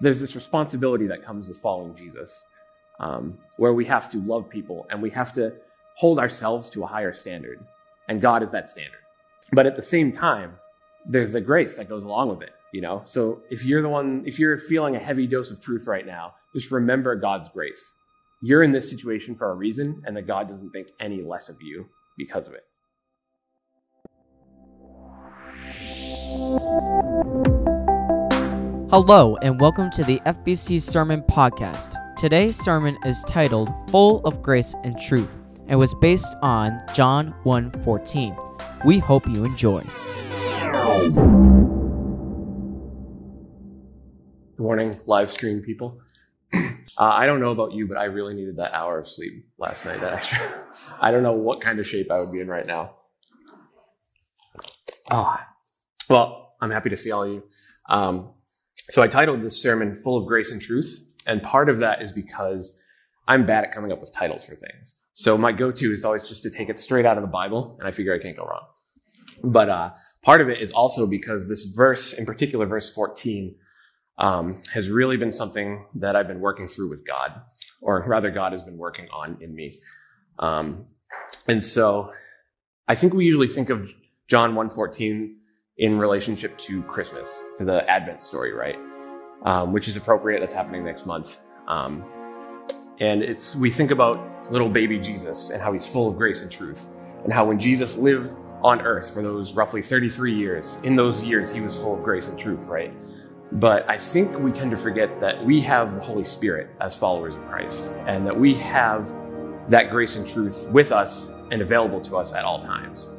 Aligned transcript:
there's 0.00 0.20
this 0.20 0.34
responsibility 0.34 1.06
that 1.06 1.24
comes 1.24 1.48
with 1.48 1.58
following 1.58 1.94
Jesus, 1.94 2.44
um, 3.00 3.38
where 3.56 3.72
we 3.72 3.84
have 3.86 4.10
to 4.10 4.18
love 4.22 4.48
people 4.48 4.86
and 4.90 5.00
we 5.00 5.10
have 5.10 5.32
to 5.34 5.52
hold 5.96 6.18
ourselves 6.18 6.68
to 6.70 6.84
a 6.84 6.86
higher 6.86 7.12
standard. 7.12 7.64
And 8.08 8.20
God 8.20 8.42
is 8.42 8.50
that 8.50 8.70
standard. 8.70 9.00
But 9.52 9.66
at 9.66 9.76
the 9.76 9.82
same 9.82 10.12
time, 10.12 10.58
there's 11.06 11.32
the 11.32 11.40
grace 11.40 11.76
that 11.76 11.88
goes 11.88 12.02
along 12.02 12.28
with 12.28 12.42
it, 12.42 12.52
you 12.72 12.80
know? 12.80 13.02
So 13.04 13.42
if 13.50 13.64
you're 13.64 13.82
the 13.82 13.88
one, 13.88 14.22
if 14.26 14.38
you're 14.38 14.58
feeling 14.58 14.96
a 14.96 14.98
heavy 14.98 15.26
dose 15.26 15.50
of 15.50 15.60
truth 15.60 15.86
right 15.86 16.06
now, 16.06 16.34
just 16.54 16.70
remember 16.70 17.14
God's 17.16 17.48
grace. 17.48 17.94
You're 18.42 18.62
in 18.62 18.72
this 18.72 18.90
situation 18.90 19.34
for 19.34 19.50
a 19.50 19.54
reason, 19.54 20.02
and 20.04 20.16
that 20.16 20.26
God 20.26 20.48
doesn't 20.48 20.70
think 20.70 20.88
any 21.00 21.22
less 21.22 21.48
of 21.48 21.62
you 21.62 21.86
because 22.18 22.46
of 22.46 22.54
it. 22.54 22.64
Hello, 28.88 29.36
and 29.42 29.60
welcome 29.60 29.90
to 29.90 30.04
the 30.04 30.20
FBC 30.26 30.80
Sermon 30.80 31.20
Podcast. 31.22 31.96
Today's 32.14 32.56
sermon 32.56 32.96
is 33.04 33.24
titled 33.24 33.68
Full 33.90 34.20
of 34.20 34.42
Grace 34.42 34.76
and 34.84 34.96
Truth 34.96 35.36
and 35.66 35.76
was 35.76 35.92
based 35.96 36.36
on 36.40 36.78
John 36.94 37.34
1:14. 37.42 38.38
We 38.84 39.00
hope 39.00 39.26
you 39.26 39.44
enjoy. 39.44 39.82
Good 44.54 44.62
morning, 44.62 44.94
live 45.06 45.32
stream 45.32 45.62
people. 45.62 46.00
Uh, 46.98 47.10
I 47.12 47.26
don't 47.26 47.40
know 47.40 47.50
about 47.50 47.72
you, 47.72 47.86
but 47.86 47.98
I 47.98 48.04
really 48.04 48.34
needed 48.34 48.56
that 48.56 48.72
hour 48.72 48.98
of 48.98 49.06
sleep 49.06 49.46
last 49.58 49.84
night. 49.84 50.00
That 50.00 50.14
extra. 50.14 50.38
I 51.00 51.10
don't 51.10 51.22
know 51.24 51.32
what 51.32 51.60
kind 51.60 51.78
of 51.78 51.86
shape 51.86 52.10
I 52.10 52.20
would 52.20 52.32
be 52.32 52.40
in 52.40 52.48
right 52.48 52.66
now. 52.66 52.94
Oh, 55.10 55.36
well, 56.08 56.54
I'm 56.58 56.70
happy 56.70 56.88
to 56.88 56.96
see 56.96 57.10
all 57.10 57.24
of 57.24 57.32
you. 57.32 57.42
Um, 57.88 58.30
so 58.88 59.02
I 59.02 59.08
titled 59.08 59.40
this 59.40 59.60
sermon 59.60 60.00
"Full 60.02 60.16
of 60.16 60.26
Grace 60.26 60.52
and 60.52 60.60
Truth," 60.60 61.00
and 61.26 61.42
part 61.42 61.68
of 61.68 61.78
that 61.78 62.02
is 62.02 62.12
because 62.12 62.80
I'm 63.28 63.44
bad 63.44 63.64
at 63.64 63.72
coming 63.72 63.92
up 63.92 64.00
with 64.00 64.12
titles 64.12 64.44
for 64.44 64.54
things. 64.54 64.94
So 65.14 65.38
my 65.38 65.50
go-to 65.52 65.92
is 65.92 66.04
always 66.04 66.28
just 66.28 66.42
to 66.42 66.50
take 66.50 66.68
it 66.68 66.78
straight 66.78 67.06
out 67.06 67.16
of 67.16 67.22
the 67.22 67.28
Bible, 67.28 67.76
and 67.78 67.88
I 67.88 67.90
figure 67.90 68.14
I 68.14 68.18
can't 68.18 68.36
go 68.36 68.44
wrong. 68.44 68.66
But 69.42 69.68
uh, 69.68 69.90
part 70.22 70.40
of 70.40 70.48
it 70.48 70.60
is 70.60 70.72
also 70.72 71.06
because 71.06 71.48
this 71.48 71.64
verse, 71.74 72.12
in 72.12 72.26
particular, 72.26 72.66
verse 72.66 72.92
14, 72.92 73.54
um, 74.18 74.60
has 74.72 74.90
really 74.90 75.16
been 75.16 75.32
something 75.32 75.86
that 75.94 76.16
I've 76.16 76.28
been 76.28 76.40
working 76.40 76.68
through 76.68 76.90
with 76.90 77.06
God, 77.06 77.32
or 77.80 78.04
rather, 78.06 78.30
God 78.30 78.52
has 78.52 78.62
been 78.62 78.76
working 78.76 79.08
on 79.12 79.38
in 79.40 79.54
me. 79.54 79.72
Um, 80.38 80.86
and 81.48 81.64
so, 81.64 82.12
I 82.88 82.94
think 82.94 83.14
we 83.14 83.24
usually 83.24 83.48
think 83.48 83.70
of 83.70 83.90
John 84.28 84.54
1:14 84.54 85.36
in 85.78 85.98
relationship 85.98 86.56
to 86.58 86.82
Christmas, 86.84 87.42
to 87.58 87.64
the 87.64 87.88
Advent 87.88 88.22
story, 88.22 88.52
right? 88.52 88.78
Um, 89.42 89.72
which 89.72 89.88
is 89.88 89.96
appropriate. 89.96 90.40
That's 90.40 90.54
happening 90.54 90.84
next 90.84 91.06
month. 91.06 91.40
Um, 91.68 92.04
and 93.00 93.22
it's 93.22 93.54
we 93.56 93.70
think 93.70 93.90
about 93.90 94.50
little 94.50 94.68
baby 94.68 94.98
Jesus 94.98 95.50
and 95.50 95.60
how 95.60 95.72
he's 95.72 95.86
full 95.86 96.08
of 96.08 96.16
grace 96.16 96.42
and 96.42 96.50
truth, 96.50 96.88
and 97.24 97.32
how 97.32 97.44
when 97.44 97.58
Jesus 97.58 97.98
lived 97.98 98.34
on 98.62 98.80
earth 98.80 99.12
for 99.12 99.22
those 99.22 99.54
roughly 99.54 99.82
33 99.82 100.34
years, 100.34 100.78
in 100.82 100.96
those 100.96 101.22
years 101.22 101.52
he 101.52 101.60
was 101.60 101.76
full 101.76 101.94
of 101.94 102.02
grace 102.02 102.28
and 102.28 102.38
truth, 102.38 102.64
right? 102.66 102.96
But 103.52 103.88
I 103.88 103.96
think 103.96 104.36
we 104.38 104.50
tend 104.50 104.70
to 104.72 104.76
forget 104.76 105.20
that 105.20 105.44
we 105.44 105.60
have 105.60 105.94
the 105.94 106.00
Holy 106.00 106.24
Spirit 106.24 106.70
as 106.80 106.96
followers 106.96 107.36
of 107.36 107.46
Christ, 107.46 107.90
and 108.06 108.26
that 108.26 108.38
we 108.38 108.54
have 108.54 109.14
that 109.68 109.90
grace 109.90 110.16
and 110.16 110.26
truth 110.26 110.66
with 110.70 110.90
us 110.90 111.30
and 111.50 111.60
available 111.60 112.00
to 112.00 112.16
us 112.16 112.32
at 112.34 112.44
all 112.44 112.60
times. 112.60 113.10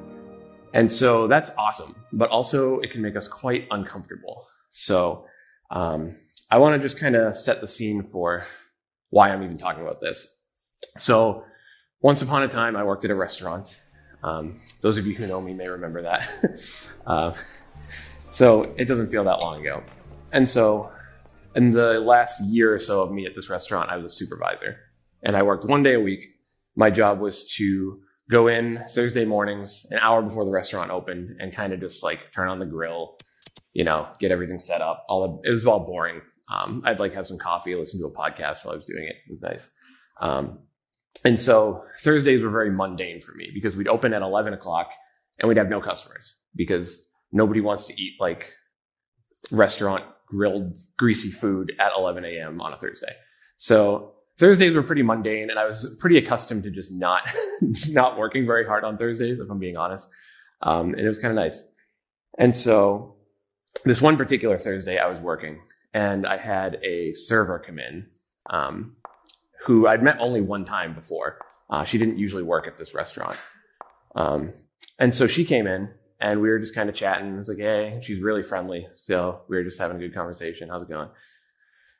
And 0.74 0.92
so 0.92 1.28
that's 1.28 1.52
awesome, 1.58 1.96
but 2.12 2.30
also 2.30 2.80
it 2.80 2.92
can 2.92 3.02
make 3.02 3.16
us 3.16 3.28
quite 3.28 3.68
uncomfortable. 3.72 4.48
So 4.70 5.26
um, 5.72 6.16
I 6.52 6.58
want 6.58 6.76
to 6.76 6.86
just 6.86 7.00
kind 7.00 7.16
of 7.16 7.36
set 7.36 7.62
the 7.62 7.68
scene 7.68 8.04
for 8.04 8.46
why 9.10 9.30
I'm 9.30 9.44
even 9.44 9.58
talking 9.58 9.82
about 9.82 10.02
this. 10.02 10.36
So 10.98 11.44
once 12.02 12.22
upon 12.22 12.44
a 12.44 12.48
time, 12.48 12.76
I 12.76 12.84
worked 12.84 13.06
at 13.06 13.12
a 13.12 13.16
restaurant. 13.16 13.80
Um, 14.24 14.60
those 14.82 14.98
of 14.98 15.08
you 15.08 15.16
who 15.16 15.28
know 15.28 15.42
me 15.42 15.54
may 15.54 15.68
remember 15.68 16.04
that. 16.04 16.30
uh, 17.08 17.34
so 18.30 18.62
it 18.78 18.86
doesn't 18.86 19.10
feel 19.10 19.24
that 19.24 19.40
long 19.40 19.62
ago. 19.62 19.84
And 20.32 20.48
so, 20.48 20.92
in 21.56 21.72
the 21.72 22.00
last 22.00 22.44
year 22.44 22.74
or 22.74 22.80
so 22.80 23.02
of 23.02 23.12
me 23.12 23.26
at 23.26 23.34
this 23.34 23.50
restaurant, 23.50 23.90
I 23.90 23.98
was 23.98 24.06
a 24.06 24.16
supervisor. 24.16 24.78
And 25.24 25.36
I 25.36 25.44
worked 25.44 25.66
one 25.66 25.82
day 25.82 25.96
a 25.96 26.00
week. 26.00 26.28
My 26.76 26.90
job 26.90 27.20
was 27.20 27.52
to 27.56 28.02
go 28.30 28.48
in 28.48 28.84
Thursday 28.90 29.26
mornings, 29.26 29.86
an 29.92 30.00
hour 30.00 30.22
before 30.22 30.46
the 30.46 30.52
restaurant 30.52 30.92
opened, 30.92 31.38
and 31.40 31.54
kind 31.54 31.74
of 31.74 31.80
just 31.80 32.04
like 32.04 32.32
turn 32.34 32.50
on 32.50 32.60
the 32.60 32.66
grill, 32.66 33.18
you 33.74 33.84
know, 33.84 34.08
get 34.20 34.32
everything 34.32 34.60
set 34.60 34.82
up. 34.82 35.06
All 35.08 35.42
it 35.44 35.50
was 35.50 35.66
all 35.66 35.86
boring. 35.86 36.22
Um, 36.52 36.82
I'd 36.86 37.00
like 37.00 37.14
have 37.14 37.28
some 37.28 37.38
coffee, 37.38 37.76
listen 37.76 38.00
to 38.00 38.08
a 38.08 38.12
podcast 38.12 38.66
while 38.66 38.74
I 38.74 38.78
was 38.78 38.86
doing 38.86 39.04
it. 39.04 39.16
It 39.28 39.32
was 39.32 39.42
nice. 39.42 39.70
Um, 40.22 40.60
and 41.26 41.40
so 41.40 41.84
Thursdays 42.02 42.42
were 42.42 42.50
very 42.50 42.72
mundane 42.72 43.22
for 43.22 43.34
me 43.34 43.52
because 43.54 43.76
we'd 43.76 43.88
open 43.88 44.14
at 44.14 44.22
11 44.22 44.54
o'clock 44.54 44.92
and 45.40 45.48
we'd 45.48 45.58
have 45.58 45.70
no 45.70 45.82
customers 45.82 46.38
because 46.56 47.06
nobody 47.32 47.60
wants 47.60 47.86
to 47.86 48.02
eat 48.02 48.14
like 48.20 48.54
restaurant 49.52 50.04
grilled 50.28 50.78
greasy 50.98 51.30
food 51.30 51.74
at 51.80 51.92
11 51.98 52.26
a.m. 52.26 52.62
on 52.62 52.74
a 52.74 52.78
Thursday. 52.78 53.14
So 53.58 54.14
Thursdays 54.38 54.76
were 54.76 54.84
pretty 54.84 55.02
mundane 55.02 55.50
and 55.50 55.58
I 55.58 55.66
was 55.66 55.96
pretty 56.00 56.18
accustomed 56.18 56.64
to 56.64 56.72
just 56.72 56.92
not, 56.92 57.30
not 57.90 58.18
working 58.18 58.46
very 58.46 58.66
hard 58.66 58.84
on 58.84 58.98
Thursdays, 58.98 59.40
if 59.40 59.50
I'm 59.50 59.60
being 59.60 59.78
honest. 59.78 60.10
Um, 60.62 60.94
and 60.94 61.00
it 61.00 61.08
was 61.08 61.20
kind 61.20 61.32
of 61.32 61.36
nice. 61.36 61.64
And 62.38 62.56
so 62.56 63.16
this 63.84 64.02
one 64.02 64.18
particular 64.18 64.58
Thursday 64.58 65.00
I 65.00 65.08
was 65.08 65.20
working 65.20 65.60
and 65.94 66.28
I 66.28 66.38
had 66.38 66.80
a 66.84 67.14
server 67.14 67.60
come 67.60 67.80
in, 67.80 68.08
um, 68.50 68.96
who 69.66 69.88
I'd 69.88 70.04
met 70.04 70.18
only 70.20 70.42
one 70.42 70.66
time 70.66 70.94
before. 70.94 71.40
Uh, 71.70 71.84
she 71.84 71.98
didn't 71.98 72.18
usually 72.18 72.44
work 72.44 72.68
at 72.68 72.78
this 72.78 72.94
restaurant. 72.94 73.42
Um, 74.16 74.54
and 75.00 75.14
so 75.14 75.28
she 75.28 75.44
came 75.46 75.68
in 75.68 75.90
and 76.20 76.42
we 76.42 76.50
were 76.50 76.60
just 76.60 76.76
kind 76.76 76.90
of 76.90 76.96
chatting. 76.96 77.34
It 77.34 77.38
was 77.38 77.50
like, 77.50 77.58
hey, 77.58 78.00
she's 78.02 78.20
really 78.20 78.44
friendly. 78.44 78.88
So 78.96 79.42
we 79.48 79.58
were 79.58 79.64
just 79.64 79.80
having 79.80 79.98
a 79.98 80.00
good 80.00 80.14
conversation. 80.14 80.70
How's 80.70 80.84
it 80.84 80.90
going? 80.90 81.10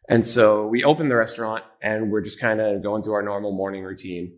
And 0.10 0.26
so 0.26 0.68
we 0.68 0.84
opened 0.84 1.12
the 1.12 1.16
restaurant 1.16 1.64
and 1.82 2.12
we're 2.12 2.22
just 2.22 2.40
kind 2.40 2.62
of 2.62 2.82
going 2.82 3.04
through 3.04 3.14
our 3.14 3.22
normal 3.22 3.52
morning 3.52 3.84
routine. 3.84 4.34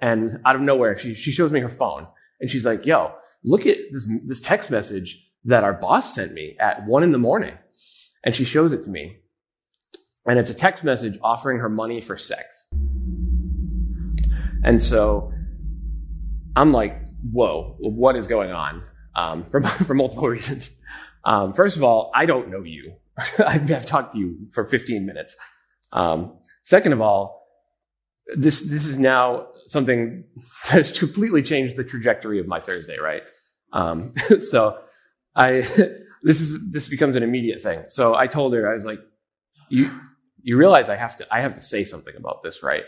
And 0.00 0.40
out 0.44 0.56
of 0.56 0.62
nowhere, 0.62 0.96
she, 0.96 1.14
she 1.14 1.32
shows 1.32 1.52
me 1.52 1.60
her 1.60 1.68
phone 1.68 2.06
and 2.40 2.48
she's 2.48 2.64
like, 2.64 2.86
yo, 2.86 3.12
look 3.44 3.66
at 3.66 3.76
this, 3.92 4.08
this 4.24 4.40
text 4.40 4.70
message 4.70 5.26
that 5.44 5.62
our 5.62 5.72
boss 5.72 6.14
sent 6.14 6.32
me 6.32 6.56
at 6.58 6.84
one 6.86 7.02
in 7.02 7.10
the 7.10 7.18
morning. 7.18 7.54
And 8.24 8.34
she 8.34 8.44
shows 8.44 8.72
it 8.72 8.82
to 8.84 8.90
me. 8.90 9.18
And 10.26 10.38
it's 10.38 10.50
a 10.50 10.54
text 10.54 10.82
message 10.82 11.18
offering 11.22 11.58
her 11.58 11.68
money 11.68 12.00
for 12.00 12.16
sex. 12.16 12.66
And 14.64 14.82
so 14.82 15.32
I'm 16.56 16.72
like, 16.72 17.00
whoa, 17.30 17.76
what 17.78 18.16
is 18.16 18.26
going 18.26 18.50
on? 18.50 18.82
Um, 19.14 19.46
for, 19.50 19.60
for 19.84 19.94
multiple 19.94 20.28
reasons. 20.28 20.70
Um, 21.24 21.52
first 21.52 21.76
of 21.76 21.84
all, 21.84 22.10
I 22.14 22.26
don't 22.26 22.50
know 22.50 22.62
you. 22.62 22.94
I've 23.38 23.86
talked 23.86 24.12
to 24.12 24.18
you 24.18 24.38
for 24.52 24.64
15 24.64 25.06
minutes. 25.06 25.36
Um, 25.92 26.38
second 26.62 26.92
of 26.92 27.00
all, 27.00 27.46
this 28.36 28.60
this 28.60 28.86
is 28.86 28.98
now 28.98 29.46
something 29.66 30.24
that 30.66 30.72
has 30.72 30.98
completely 30.98 31.42
changed 31.42 31.76
the 31.76 31.84
trajectory 31.84 32.40
of 32.40 32.46
my 32.46 32.60
Thursday, 32.60 32.98
right? 32.98 33.22
Um, 33.72 34.14
so 34.40 34.78
I 35.34 35.62
this 36.22 36.40
is 36.40 36.58
this 36.70 36.88
becomes 36.88 37.16
an 37.16 37.22
immediate 37.22 37.60
thing. 37.60 37.84
So 37.88 38.14
I 38.14 38.26
told 38.26 38.52
her 38.54 38.70
I 38.70 38.74
was 38.74 38.84
like, 38.84 39.00
you 39.68 39.90
you 40.42 40.56
realize 40.56 40.88
I 40.88 40.96
have 40.96 41.16
to 41.18 41.26
I 41.34 41.40
have 41.40 41.54
to 41.54 41.60
say 41.60 41.84
something 41.84 42.14
about 42.16 42.42
this, 42.42 42.62
right? 42.62 42.84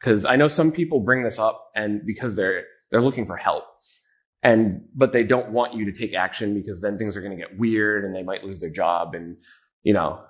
Because 0.00 0.24
I 0.24 0.36
know 0.36 0.48
some 0.48 0.72
people 0.72 1.00
bring 1.00 1.22
this 1.24 1.38
up 1.38 1.70
and 1.74 2.04
because 2.06 2.36
they're 2.36 2.64
they're 2.90 3.02
looking 3.02 3.26
for 3.26 3.36
help. 3.36 3.64
And, 4.42 4.86
but 4.94 5.12
they 5.12 5.24
don't 5.24 5.50
want 5.50 5.74
you 5.74 5.86
to 5.86 5.92
take 5.92 6.14
action 6.14 6.54
because 6.54 6.80
then 6.80 6.98
things 6.98 7.16
are 7.16 7.20
going 7.20 7.36
to 7.36 7.36
get 7.36 7.58
weird 7.58 8.04
and 8.04 8.14
they 8.14 8.22
might 8.22 8.44
lose 8.44 8.60
their 8.60 8.70
job. 8.70 9.14
And, 9.14 9.38
you 9.86 9.92
know, 9.92 10.20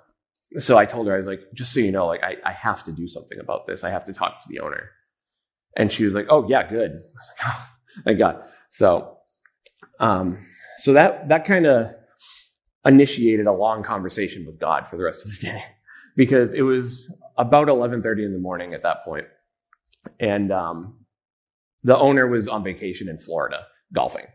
so 0.59 0.77
I 0.77 0.85
told 0.85 1.07
her, 1.07 1.15
I 1.15 1.17
was 1.17 1.25
like, 1.25 1.41
just 1.55 1.73
so 1.73 1.79
you 1.79 1.91
know, 1.91 2.05
like, 2.05 2.21
I, 2.21 2.35
I 2.45 2.51
have 2.51 2.83
to 2.83 2.91
do 2.91 3.07
something 3.07 3.39
about 3.39 3.65
this. 3.65 3.83
I 3.83 3.89
have 3.89 4.05
to 4.05 4.13
talk 4.13 4.39
to 4.43 4.45
the 4.47 4.59
owner. 4.59 4.91
And 5.75 5.91
she 5.91 6.05
was 6.05 6.13
like, 6.13 6.27
oh, 6.29 6.47
yeah, 6.47 6.69
good. 6.69 6.91
I 6.91 6.93
was 6.93 7.31
like, 7.31 7.47
oh, 7.47 7.69
thank 8.05 8.19
God. 8.19 8.43
So, 8.69 9.17
um, 9.99 10.37
so 10.77 10.93
that, 10.93 11.29
that 11.29 11.43
kind 11.43 11.65
of 11.65 11.91
initiated 12.85 13.47
a 13.47 13.51
long 13.51 13.81
conversation 13.81 14.45
with 14.45 14.59
God 14.59 14.87
for 14.87 14.95
the 14.95 15.03
rest 15.03 15.25
of 15.25 15.31
the 15.31 15.47
day 15.47 15.63
because 16.15 16.53
it 16.53 16.61
was 16.61 17.11
about 17.35 17.65
1130 17.65 18.25
in 18.25 18.33
the 18.33 18.39
morning 18.39 18.75
at 18.75 18.83
that 18.83 19.03
point. 19.03 19.25
And, 20.19 20.51
um, 20.51 20.99
the 21.83 21.97
owner 21.97 22.27
was 22.27 22.47
on 22.47 22.63
vacation 22.63 23.09
in 23.09 23.17
Florida 23.17 23.65
golfing. 23.91 24.27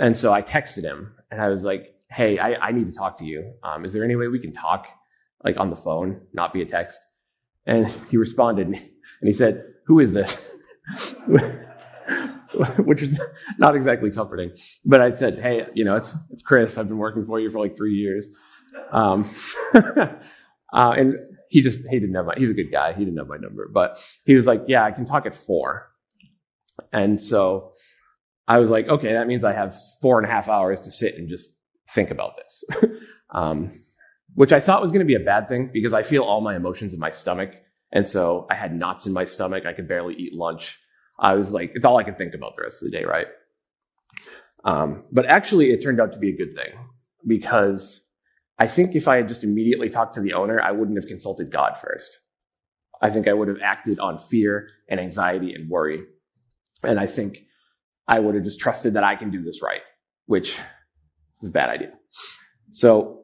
And 0.00 0.16
so 0.16 0.32
I 0.32 0.40
texted 0.40 0.84
him 0.84 1.16
and 1.30 1.42
I 1.42 1.48
was 1.48 1.64
like, 1.64 1.97
Hey, 2.10 2.38
I, 2.38 2.54
I 2.54 2.72
need 2.72 2.86
to 2.86 2.92
talk 2.92 3.18
to 3.18 3.24
you. 3.24 3.52
Um, 3.62 3.84
is 3.84 3.92
there 3.92 4.04
any 4.04 4.16
way 4.16 4.28
we 4.28 4.38
can 4.38 4.52
talk 4.52 4.86
like 5.44 5.58
on 5.60 5.70
the 5.70 5.76
phone, 5.76 6.22
not 6.32 6.52
via 6.52 6.64
text? 6.64 6.98
And 7.66 7.86
he 8.10 8.16
responded 8.16 8.66
and 8.68 8.80
he 9.22 9.32
said, 9.32 9.64
who 9.88 10.00
is 10.00 10.12
this? 10.12 10.40
Which 12.78 13.02
is 13.02 13.20
not 13.58 13.74
exactly 13.74 14.10
comforting. 14.10 14.52
But 14.84 15.00
I 15.00 15.12
said, 15.12 15.38
Hey, 15.38 15.66
you 15.74 15.84
know, 15.84 15.96
it's, 15.96 16.16
it's 16.30 16.42
Chris. 16.42 16.78
I've 16.78 16.88
been 16.88 16.98
working 16.98 17.24
for 17.24 17.40
you 17.40 17.50
for 17.50 17.58
like 17.58 17.76
three 17.76 17.94
years. 17.94 18.26
Um, 18.90 19.28
uh, 19.74 20.14
and 20.72 21.16
he 21.50 21.62
just, 21.62 21.86
he 21.88 21.98
didn't 21.98 22.14
have 22.14 22.26
my, 22.26 22.34
he's 22.36 22.50
a 22.50 22.54
good 22.54 22.70
guy. 22.70 22.92
He 22.92 23.04
didn't 23.04 23.18
have 23.18 23.28
my 23.28 23.36
number, 23.36 23.68
but 23.72 24.02
he 24.24 24.34
was 24.34 24.46
like, 24.46 24.62
yeah, 24.68 24.84
I 24.84 24.92
can 24.92 25.04
talk 25.04 25.26
at 25.26 25.34
four. 25.34 25.88
And 26.92 27.20
so 27.20 27.72
I 28.46 28.58
was 28.58 28.70
like, 28.70 28.88
okay, 28.88 29.12
that 29.12 29.26
means 29.26 29.44
I 29.44 29.52
have 29.52 29.76
four 30.00 30.18
and 30.18 30.28
a 30.28 30.30
half 30.30 30.48
hours 30.48 30.80
to 30.80 30.90
sit 30.90 31.16
and 31.16 31.28
just 31.28 31.50
think 31.90 32.10
about 32.10 32.36
this. 32.36 32.64
um, 33.30 33.70
which 34.34 34.52
I 34.52 34.60
thought 34.60 34.82
was 34.82 34.92
going 34.92 35.00
to 35.00 35.06
be 35.06 35.14
a 35.14 35.20
bad 35.20 35.48
thing 35.48 35.70
because 35.72 35.92
I 35.92 36.02
feel 36.02 36.22
all 36.22 36.40
my 36.40 36.54
emotions 36.54 36.94
in 36.94 37.00
my 37.00 37.10
stomach. 37.10 37.54
And 37.90 38.06
so 38.06 38.46
I 38.50 38.54
had 38.54 38.74
knots 38.74 39.06
in 39.06 39.12
my 39.12 39.24
stomach. 39.24 39.66
I 39.66 39.72
could 39.72 39.88
barely 39.88 40.14
eat 40.14 40.34
lunch. 40.34 40.78
I 41.18 41.34
was 41.34 41.52
like, 41.52 41.72
it's 41.74 41.84
all 41.84 41.96
I 41.96 42.04
could 42.04 42.18
think 42.18 42.34
about 42.34 42.54
the 42.54 42.62
rest 42.62 42.82
of 42.82 42.90
the 42.90 42.96
day, 42.96 43.04
right? 43.04 43.26
Um, 44.64 45.04
but 45.10 45.26
actually, 45.26 45.70
it 45.70 45.82
turned 45.82 46.00
out 46.00 46.12
to 46.12 46.18
be 46.18 46.30
a 46.30 46.36
good 46.36 46.54
thing 46.54 46.72
because 47.26 48.02
I 48.58 48.66
think 48.66 48.94
if 48.94 49.08
I 49.08 49.16
had 49.16 49.28
just 49.28 49.44
immediately 49.44 49.88
talked 49.88 50.14
to 50.14 50.20
the 50.20 50.34
owner, 50.34 50.60
I 50.60 50.72
wouldn't 50.72 50.98
have 50.98 51.08
consulted 51.08 51.50
God 51.50 51.78
first. 51.78 52.20
I 53.00 53.10
think 53.10 53.28
I 53.28 53.32
would 53.32 53.48
have 53.48 53.62
acted 53.62 53.98
on 54.00 54.18
fear 54.18 54.68
and 54.88 55.00
anxiety 55.00 55.54
and 55.54 55.70
worry. 55.70 56.04
And 56.82 56.98
I 56.98 57.06
think 57.06 57.38
I 58.06 58.18
would 58.18 58.34
have 58.34 58.44
just 58.44 58.60
trusted 58.60 58.94
that 58.94 59.04
I 59.04 59.16
can 59.16 59.30
do 59.30 59.42
this 59.42 59.62
right, 59.62 59.82
which 60.26 60.58
is 61.42 61.48
a 61.48 61.52
bad 61.52 61.70
idea. 61.70 61.92
So 62.70 63.22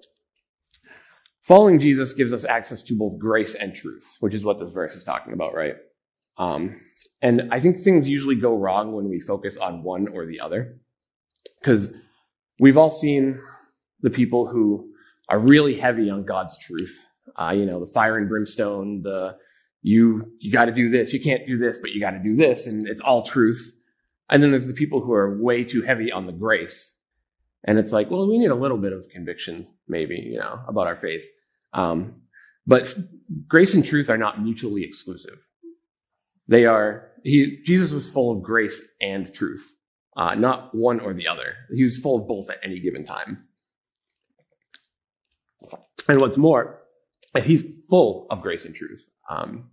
following 1.43 1.79
Jesus 1.79 2.13
gives 2.15 2.33
us 2.33 2.45
access 2.45 2.83
to 2.85 2.97
both 2.97 3.19
grace 3.19 3.55
and 3.55 3.75
truth, 3.75 4.05
which 4.21 4.35
is 4.35 4.45
what 4.45 4.59
this 4.59 4.71
verse 4.71 4.95
is 4.95 5.05
talking 5.05 5.33
about, 5.33 5.55
right? 5.55 5.75
Um, 6.37 6.81
and 7.23 7.49
I 7.53 7.61
think 7.61 7.79
things 7.79 8.09
usually 8.09 8.35
go 8.35 8.57
wrong 8.57 8.93
when 8.93 9.09
we 9.09 9.21
focus 9.21 9.57
on 9.57 9.83
one 9.83 10.09
or 10.09 10.27
the 10.27 10.41
other. 10.41 10.79
Because 11.61 11.97
we've 12.59 12.77
all 12.77 12.91
seen 12.91 13.41
the 14.01 14.11
people 14.11 14.47
who 14.47 14.91
are 15.29 15.39
really 15.39 15.75
heavy 15.75 16.11
on 16.11 16.25
God's 16.25 16.59
truth. 16.59 17.07
Uh, 17.37 17.53
you 17.57 17.65
know, 17.65 17.81
the 17.81 17.91
fire 17.93 18.19
and 18.19 18.29
brimstone, 18.29 19.03
the 19.03 19.37
you 19.83 20.33
you 20.41 20.53
got 20.53 20.67
to 20.67 20.73
do 20.73 20.89
this, 20.89 21.13
you 21.13 21.21
can't 21.21 21.47
do 21.47 21.57
this, 21.57 21.79
but 21.79 21.93
you 21.93 22.01
got 22.01 22.13
to 22.13 22.23
do 22.23 22.35
this, 22.35 22.67
and 22.67 22.87
it's 22.87 23.01
all 23.01 23.23
truth. 23.23 23.73
And 24.31 24.43
then 24.43 24.51
there's 24.51 24.67
the 24.67 24.75
people 24.75 25.03
who 25.03 25.13
are 25.13 25.41
way 25.41 25.65
too 25.65 25.83
heavy 25.83 26.11
on 26.11 26.27
the 26.27 26.33
grace, 26.33 26.94
and 27.65 27.79
it's 27.79 27.93
like, 27.93 28.11
well, 28.11 28.29
we 28.29 28.39
need 28.39 28.51
a 28.51 28.55
little 28.55 28.79
bit 28.79 28.93
of 28.93 29.09
conviction, 29.09 29.67
maybe, 29.89 30.17
you 30.17 30.37
know, 30.37 30.61
about 30.69 30.87
our 30.87 30.97
faith. 30.97 31.25
Um, 31.73 32.23
but 32.67 32.95
grace 33.49 33.75
and 33.75 33.85
truth 33.85 34.09
are 34.09 34.19
not 34.19 34.43
mutually 34.43 34.85
exclusive. 34.85 35.47
They 36.47 36.67
are. 36.67 37.11
He 37.23 37.63
Jesus 37.63 37.93
was 37.93 38.09
full 38.09 38.31
of 38.31 38.43
grace 38.43 38.83
and 39.01 39.33
truth 39.33 39.73
uh, 40.17 40.35
not 40.35 40.75
one 40.75 41.01
or 41.01 41.13
the 41.13 41.29
other. 41.29 41.57
He 41.73 41.83
was 41.83 41.99
full 41.99 42.21
of 42.21 42.29
both 42.29 42.51
at 42.51 42.61
any 42.63 42.79
given 42.81 43.05
time. 43.05 43.43
And 46.09 46.21
what's 46.21 46.37
more, 46.37 46.83
he's 47.43 47.65
full 47.89 48.27
of 48.31 48.43
grace 48.43 48.65
and 48.65 48.75
truth, 48.75 49.09
um, 49.31 49.71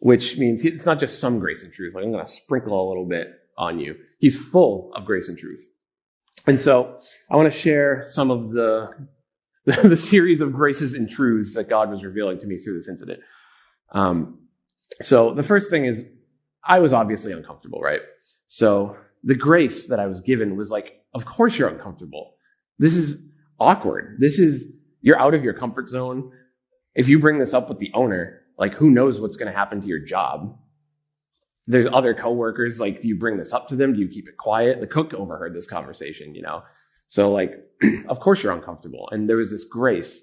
which 0.00 0.38
means 0.38 0.64
it's 0.64 0.84
not 0.84 0.98
just 0.98 1.20
some 1.20 1.38
grace 1.38 1.62
and 1.62 1.72
truth. 1.72 1.94
Like 1.94 2.04
I'm 2.04 2.12
going 2.12 2.24
to 2.24 2.30
sprinkle 2.30 2.86
a 2.86 2.88
little 2.88 3.06
bit 3.06 3.28
on 3.56 3.78
you. 3.78 3.96
He's 4.18 4.36
full 4.36 4.92
of 4.94 5.04
grace 5.04 5.28
and 5.28 5.38
truth. 5.38 5.64
And 6.46 6.60
so 6.60 6.98
I 7.30 7.36
want 7.36 7.52
to 7.52 7.58
share 7.58 8.04
some 8.08 8.30
of 8.30 8.50
the, 8.50 8.90
the 9.64 9.96
series 9.96 10.40
of 10.40 10.52
graces 10.52 10.94
and 10.94 11.08
truths 11.08 11.54
that 11.54 11.68
God 11.68 11.90
was 11.90 12.04
revealing 12.04 12.38
to 12.40 12.46
me 12.46 12.58
through 12.58 12.78
this 12.78 12.88
incident. 12.88 13.20
Um, 13.92 14.40
so 15.00 15.34
the 15.34 15.42
first 15.42 15.70
thing 15.70 15.86
is 15.86 16.04
I 16.62 16.78
was 16.80 16.92
obviously 16.92 17.32
uncomfortable, 17.32 17.80
right? 17.80 18.00
So 18.46 18.96
the 19.22 19.34
grace 19.34 19.88
that 19.88 19.98
I 19.98 20.06
was 20.06 20.20
given 20.20 20.56
was 20.56 20.70
like, 20.70 21.02
of 21.14 21.24
course 21.24 21.58
you're 21.58 21.68
uncomfortable. 21.68 22.34
This 22.78 22.96
is 22.96 23.18
awkward. 23.58 24.16
This 24.18 24.38
is, 24.38 24.66
you're 25.00 25.18
out 25.18 25.34
of 25.34 25.44
your 25.44 25.54
comfort 25.54 25.88
zone. 25.88 26.30
If 26.94 27.08
you 27.08 27.18
bring 27.18 27.38
this 27.38 27.54
up 27.54 27.68
with 27.68 27.78
the 27.78 27.90
owner, 27.94 28.42
like 28.58 28.74
who 28.74 28.90
knows 28.90 29.20
what's 29.20 29.36
going 29.36 29.50
to 29.50 29.56
happen 29.56 29.80
to 29.80 29.86
your 29.86 30.04
job? 30.04 30.58
There's 31.66 31.86
other 31.86 32.14
coworkers. 32.14 32.80
Like, 32.80 33.00
do 33.00 33.08
you 33.08 33.16
bring 33.16 33.36
this 33.36 33.52
up 33.52 33.68
to 33.68 33.76
them? 33.76 33.94
Do 33.94 34.00
you 34.00 34.08
keep 34.08 34.28
it 34.28 34.36
quiet? 34.36 34.80
The 34.80 34.86
cook 34.86 35.14
overheard 35.14 35.54
this 35.54 35.66
conversation, 35.66 36.34
you 36.34 36.42
know? 36.42 36.62
So 37.08 37.30
like, 37.30 37.54
of 38.08 38.20
course 38.20 38.42
you're 38.42 38.52
uncomfortable. 38.52 39.08
And 39.12 39.28
there 39.28 39.36
was 39.36 39.50
this 39.50 39.64
grace. 39.64 40.20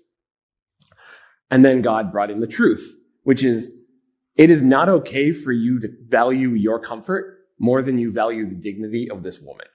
And 1.49 1.65
then 1.65 1.81
God 1.81 2.11
brought 2.11 2.31
in 2.31 2.39
the 2.39 2.47
truth, 2.47 2.95
which 3.23 3.43
is, 3.43 3.71
it 4.35 4.49
is 4.49 4.63
not 4.63 4.88
okay 4.88 5.31
for 5.31 5.51
you 5.51 5.79
to 5.79 5.89
value 6.07 6.49
your 6.49 6.79
comfort 6.79 7.39
more 7.59 7.81
than 7.81 7.97
you 7.97 8.11
value 8.11 8.45
the 8.45 8.55
dignity 8.55 9.09
of 9.09 9.23
this 9.23 9.39
woman 9.39 9.67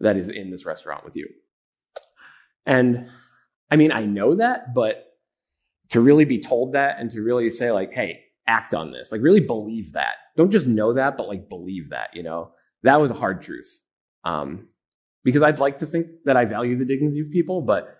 that 0.00 0.16
is 0.16 0.28
in 0.28 0.50
this 0.50 0.66
restaurant 0.66 1.04
with 1.04 1.16
you. 1.16 1.28
And 2.66 3.08
I 3.70 3.76
mean, 3.76 3.92
I 3.92 4.04
know 4.04 4.34
that, 4.36 4.74
but 4.74 5.06
to 5.90 6.00
really 6.00 6.24
be 6.24 6.40
told 6.40 6.74
that 6.74 6.98
and 6.98 7.10
to 7.10 7.22
really 7.22 7.50
say, 7.50 7.70
like, 7.72 7.92
hey, 7.92 8.23
act 8.46 8.74
on 8.74 8.92
this, 8.92 9.10
like, 9.12 9.22
really 9.22 9.40
believe 9.40 9.92
that. 9.92 10.16
Don't 10.36 10.50
just 10.50 10.66
know 10.66 10.92
that, 10.94 11.16
but 11.16 11.28
like, 11.28 11.48
believe 11.48 11.90
that, 11.90 12.10
you 12.14 12.22
know? 12.22 12.52
That 12.82 13.00
was 13.00 13.10
a 13.10 13.14
hard 13.14 13.42
truth. 13.42 13.80
Um, 14.24 14.68
because 15.22 15.42
I'd 15.42 15.58
like 15.58 15.78
to 15.78 15.86
think 15.86 16.06
that 16.26 16.36
I 16.36 16.44
value 16.44 16.76
the 16.76 16.84
dignity 16.84 17.20
of 17.20 17.30
people, 17.30 17.62
but 17.62 17.96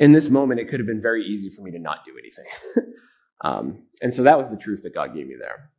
in 0.00 0.12
this 0.12 0.30
moment, 0.30 0.60
it 0.60 0.68
could 0.68 0.80
have 0.80 0.86
been 0.86 1.02
very 1.02 1.24
easy 1.24 1.50
for 1.50 1.62
me 1.62 1.70
to 1.70 1.78
not 1.78 2.04
do 2.04 2.12
anything. 2.18 2.46
um, 3.44 3.84
and 4.02 4.12
so 4.12 4.22
that 4.22 4.38
was 4.38 4.50
the 4.50 4.56
truth 4.56 4.82
that 4.82 4.94
God 4.94 5.14
gave 5.14 5.26
me 5.26 5.34
there. 5.38 5.70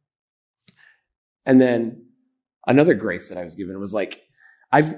And 1.46 1.60
then 1.60 2.06
another 2.66 2.94
grace 2.94 3.30
that 3.30 3.38
I 3.38 3.44
was 3.44 3.56
given 3.56 3.80
was 3.80 3.94
like, 3.94 4.22
I've, 4.72 4.96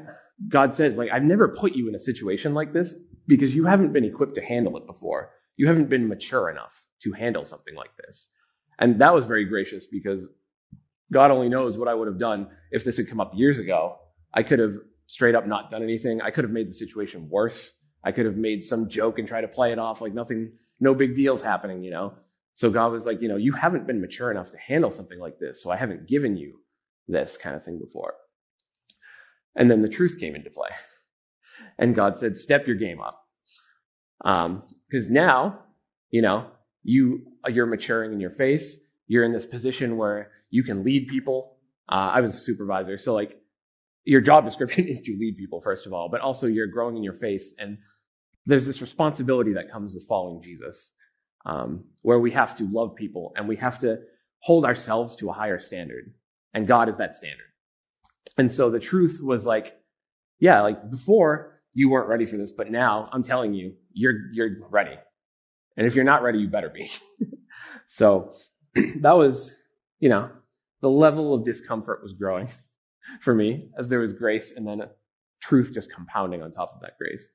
God 0.50 0.75
said, 0.75 0.98
like, 0.98 1.12
I've 1.12 1.24
never 1.24 1.48
put 1.48 1.74
you 1.74 1.88
in 1.88 1.96
a 1.96 2.00
situation 2.00 2.54
like 2.54 2.74
this 2.74 2.96
because 3.25 3.56
you 3.56 3.66
haven't 3.66 3.94
been 3.94 4.06
equipped 4.06 4.36
to 4.36 4.42
handle 4.46 4.78
it 4.78 4.86
before. 4.86 5.31
You 5.56 5.68
haven't 5.68 5.90
been 5.90 6.08
mature 6.08 6.50
enough 6.50 6.86
to 7.04 7.14
handle 7.14 7.44
something 7.44 7.75
like 7.75 7.96
this. 8.06 8.30
And 8.79 9.00
that 9.00 9.13
was 9.13 9.25
very 9.25 9.45
gracious 9.45 9.88
because 9.88 10.27
God 11.12 11.31
only 11.31 11.50
knows 11.50 11.77
what 11.77 11.88
I 11.88 11.94
would 11.94 12.07
have 12.07 12.19
done 12.19 12.47
if 12.71 12.83
this 12.83 12.97
had 12.97 13.09
come 13.09 13.19
up 13.19 13.31
years 13.33 13.59
ago. 13.59 13.97
I 14.33 14.44
could 14.44 14.59
have 14.59 14.75
straight 15.07 15.35
up 15.35 15.47
not 15.47 15.71
done 15.71 15.83
anything. 15.83 16.21
I 16.21 16.31
could 16.31 16.44
have 16.44 16.51
made 16.51 16.69
the 16.69 16.74
situation 16.74 17.29
worse. 17.29 17.71
I 18.03 18.12
could 18.12 18.25
have 18.25 18.35
made 18.35 18.63
some 18.63 18.89
joke 18.89 19.19
and 19.19 19.27
try 19.27 19.41
to 19.41 19.47
play 19.47 19.71
it 19.71 19.79
off 19.79 20.01
like 20.01 20.13
nothing, 20.13 20.51
no 20.79 20.94
big 20.94 21.15
deal's 21.15 21.41
happening, 21.41 21.83
you 21.83 21.91
know? 21.91 22.13
So 22.53 22.69
God 22.69 22.91
was 22.91 23.06
like, 23.06 23.21
you 23.21 23.27
know, 23.27 23.38
you 23.38 23.53
haven't 23.53 23.88
been 23.88 24.01
mature 24.01 24.31
enough 24.31 24.51
to 24.51 24.57
handle 24.57 24.91
something 24.91 25.19
like 25.19 25.39
this. 25.39 25.62
So 25.62 25.71
I 25.71 25.77
haven't 25.77 26.07
given 26.07 26.38
you 26.38 26.59
this 27.07 27.38
kind 27.38 27.56
of 27.56 27.63
thing 27.63 27.80
before. 27.80 28.15
And 29.56 29.69
then 29.69 29.81
the 29.81 29.89
truth 29.89 30.18
came 30.19 30.35
into 30.35 30.50
play. 30.50 30.69
And 31.80 31.95
God 31.95 32.18
said, 32.18 32.38
step 32.38 32.66
your 32.68 32.75
game 32.75 33.02
up. 33.02 33.23
Um, 34.23 34.63
cause 34.92 35.09
now, 35.09 35.59
you 36.09 36.21
know, 36.21 36.47
you, 36.83 37.21
you're 37.47 37.66
maturing 37.66 38.13
in 38.13 38.19
your 38.19 38.31
faith. 38.31 38.80
You're 39.07 39.23
in 39.23 39.31
this 39.31 39.45
position 39.45 39.97
where 39.97 40.31
you 40.49 40.63
can 40.63 40.83
lead 40.83 41.07
people. 41.07 41.57
Uh, 41.89 42.11
I 42.13 42.21
was 42.21 42.33
a 42.33 42.37
supervisor. 42.37 42.97
So 42.97 43.13
like 43.13 43.37
your 44.04 44.21
job 44.21 44.45
description 44.45 44.87
is 44.87 45.01
to 45.04 45.18
lead 45.18 45.37
people, 45.37 45.61
first 45.61 45.85
of 45.85 45.94
all, 45.94 46.09
but 46.09 46.21
also 46.21 46.47
you're 46.47 46.68
growing 46.68 46.97
in 46.97 47.04
your 47.04 47.13
faith. 47.13 47.54
And 47.57 47.77
there's 48.45 48.66
this 48.66 48.81
responsibility 48.81 49.54
that 49.54 49.71
comes 49.71 49.94
with 49.94 50.06
following 50.07 50.42
Jesus 50.42 50.92
um, 51.45 51.85
where 52.01 52.19
we 52.19 52.31
have 52.31 52.56
to 52.57 52.69
love 52.71 52.95
people 52.95 53.33
and 53.35 53.47
we 53.47 53.56
have 53.57 53.80
to 53.80 53.99
hold 54.39 54.66
ourselves 54.66 55.16
to 55.18 55.30
a 55.30 55.33
higher 55.33 55.59
standard. 55.59 56.13
And 56.54 56.68
God 56.68 56.89
is 56.89 56.97
that 56.97 57.16
standard. 57.16 57.47
And 58.37 58.51
so 58.51 58.69
the 58.69 58.80
truth 58.80 59.19
was 59.21 59.45
like, 59.45 59.77
yeah, 60.39 60.61
like 60.61 60.89
before 60.89 61.59
you 61.73 61.89
weren't 61.89 62.07
ready 62.07 62.25
for 62.25 62.37
this, 62.37 62.51
but 62.51 62.69
now 62.69 63.07
I'm 63.11 63.23
telling 63.23 63.54
you, 63.54 63.73
you're, 63.94 64.31
you're 64.31 64.51
ready. 64.69 64.97
And 65.78 65.86
if 65.86 65.96
you're 65.96 66.04
not 66.04 66.24
ready, 66.24 66.40
you 66.40 66.48
better 66.48 66.69
be. 66.69 66.90
so 67.88 68.34
that 68.76 69.16
was, 69.16 69.56
you 70.00 70.10
know, 70.10 70.30
the 70.81 70.90
level 70.90 71.34
of 71.34 71.46
discomfort 71.46 72.02
was 72.04 72.14
growing 72.14 72.50
for 73.22 73.34
me 73.34 73.69
as 73.78 73.90
there 73.90 74.00
was 74.00 74.14
grace 74.14 74.52
and 74.52 74.68
then 74.68 74.81
truth 75.42 75.72
just 75.74 75.94
compounding 75.94 76.42
on 76.42 76.52
top 76.52 76.72
of 76.74 76.81
that 76.81 76.98
grace. 76.98 77.28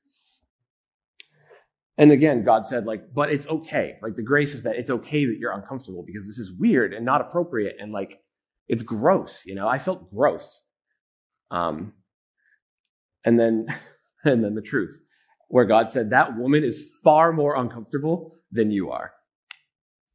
And 1.99 2.11
again, 2.11 2.43
God 2.43 2.67
said, 2.67 2.87
like, 2.87 3.13
but 3.15 3.31
it's 3.31 3.47
okay. 3.47 3.97
Like, 4.03 4.17
the 4.17 4.23
grace 4.23 4.55
is 4.55 4.63
that 4.63 4.77
it's 4.77 4.91
okay 4.91 5.27
that 5.27 5.37
you're 5.39 5.53
uncomfortable 5.53 6.03
because 6.05 6.27
this 6.27 6.39
is 6.39 6.51
weird 6.53 6.95
and 6.95 7.05
not 7.05 7.21
appropriate 7.21 7.77
and 7.79 7.93
like, 7.93 8.21
it's 8.67 8.83
gross, 8.83 9.43
you 9.45 9.55
know? 9.55 9.69
I 9.69 9.79
felt 9.79 10.11
gross. 10.11 10.63
Um, 11.51 11.93
and 13.25 13.39
then, 13.39 13.67
and 14.25 14.43
then 14.43 14.55
the 14.55 14.63
truth, 14.63 15.01
where 15.53 15.67
God 15.67 15.91
said, 15.91 16.09
that 16.09 16.39
woman 16.39 16.65
is 16.65 16.95
far 17.05 17.31
more 17.31 17.57
uncomfortable 17.57 18.35
than 18.51 18.71
you 18.71 18.91
are. 18.91 19.13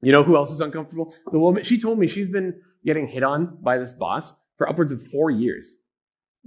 You 0.02 0.12
know 0.12 0.24
who 0.24 0.36
else 0.36 0.50
is 0.50 0.62
uncomfortable? 0.62 1.14
The 1.32 1.38
woman, 1.38 1.64
she 1.64 1.80
told 1.80 2.00
me 2.00 2.08
she's 2.08 2.28
been 2.28 2.60
getting 2.84 3.08
hit 3.08 3.22
on 3.22 3.60
by 3.62 3.78
this 3.78 3.92
boss 3.92 4.34
for 4.58 4.68
upwards 4.68 4.92
of 4.92 5.06
four 5.06 5.30
years. 5.30 5.76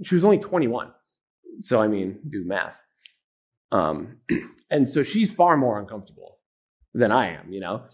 She 0.03 0.13
was 0.13 0.25
only 0.25 0.39
21. 0.39 0.91
So, 1.61 1.81
I 1.81 1.87
mean, 1.87 2.19
do 2.29 2.43
the 2.43 2.49
math. 2.49 2.81
Um, 3.71 4.17
and 4.69 4.89
so 4.89 5.03
she's 5.03 5.31
far 5.31 5.55
more 5.55 5.79
uncomfortable 5.79 6.39
than 6.93 7.13
I 7.13 7.29
am, 7.37 7.53
you 7.53 7.61
know? 7.61 7.85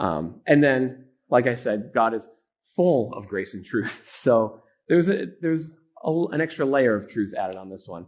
Um, 0.00 0.40
and 0.44 0.60
then, 0.60 1.04
like 1.30 1.46
I 1.46 1.54
said, 1.54 1.92
God 1.94 2.14
is 2.14 2.28
full 2.74 3.14
of 3.14 3.28
grace 3.28 3.54
and 3.54 3.64
truth. 3.64 4.02
So 4.26 4.60
there's 4.88 5.08
a, 5.08 5.26
there's 5.40 5.70
a, 6.04 6.10
an 6.32 6.40
extra 6.40 6.66
layer 6.66 6.96
of 6.96 7.08
truth 7.08 7.32
added 7.32 7.54
on 7.54 7.70
this 7.70 7.86
one, 7.86 8.06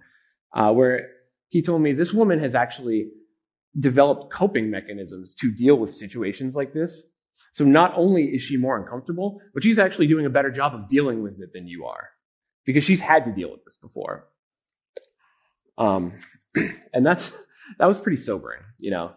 uh, 0.52 0.72
where 0.72 1.10
he 1.49 1.62
told 1.62 1.83
me 1.83 1.93
this 1.93 2.12
woman 2.12 2.38
has 2.40 2.55
actually 2.55 3.11
developed 3.78 4.33
coping 4.33 4.71
mechanisms 4.71 5.35
to 5.35 5.50
deal 5.50 5.76
with 5.76 5.95
situations 5.95 6.55
like 6.55 6.73
this. 6.73 7.05
So 7.52 7.64
not 7.64 7.93
only 7.97 8.35
is 8.35 8.43
she 8.43 8.57
more 8.57 8.78
uncomfortable, 8.78 9.40
but 9.55 9.62
she's 9.62 9.78
actually 9.78 10.07
doing 10.07 10.26
a 10.26 10.31
better 10.31 10.50
job 10.50 10.75
of 10.75 10.88
dealing 10.88 11.23
with 11.23 11.40
it 11.40 11.52
than 11.52 11.67
you 11.67 11.87
are 11.87 12.11
because 12.64 12.85
she's 12.85 13.00
had 13.00 13.25
to 13.25 13.33
deal 13.33 13.50
with 13.50 13.64
this 13.64 13.76
before. 13.76 14.28
Um, 15.76 16.12
and 16.93 17.05
that's, 17.05 17.33
that 17.78 17.87
was 17.87 18.00
pretty 18.00 18.19
sobering, 18.19 18.62
you 18.78 18.90
know. 18.90 19.14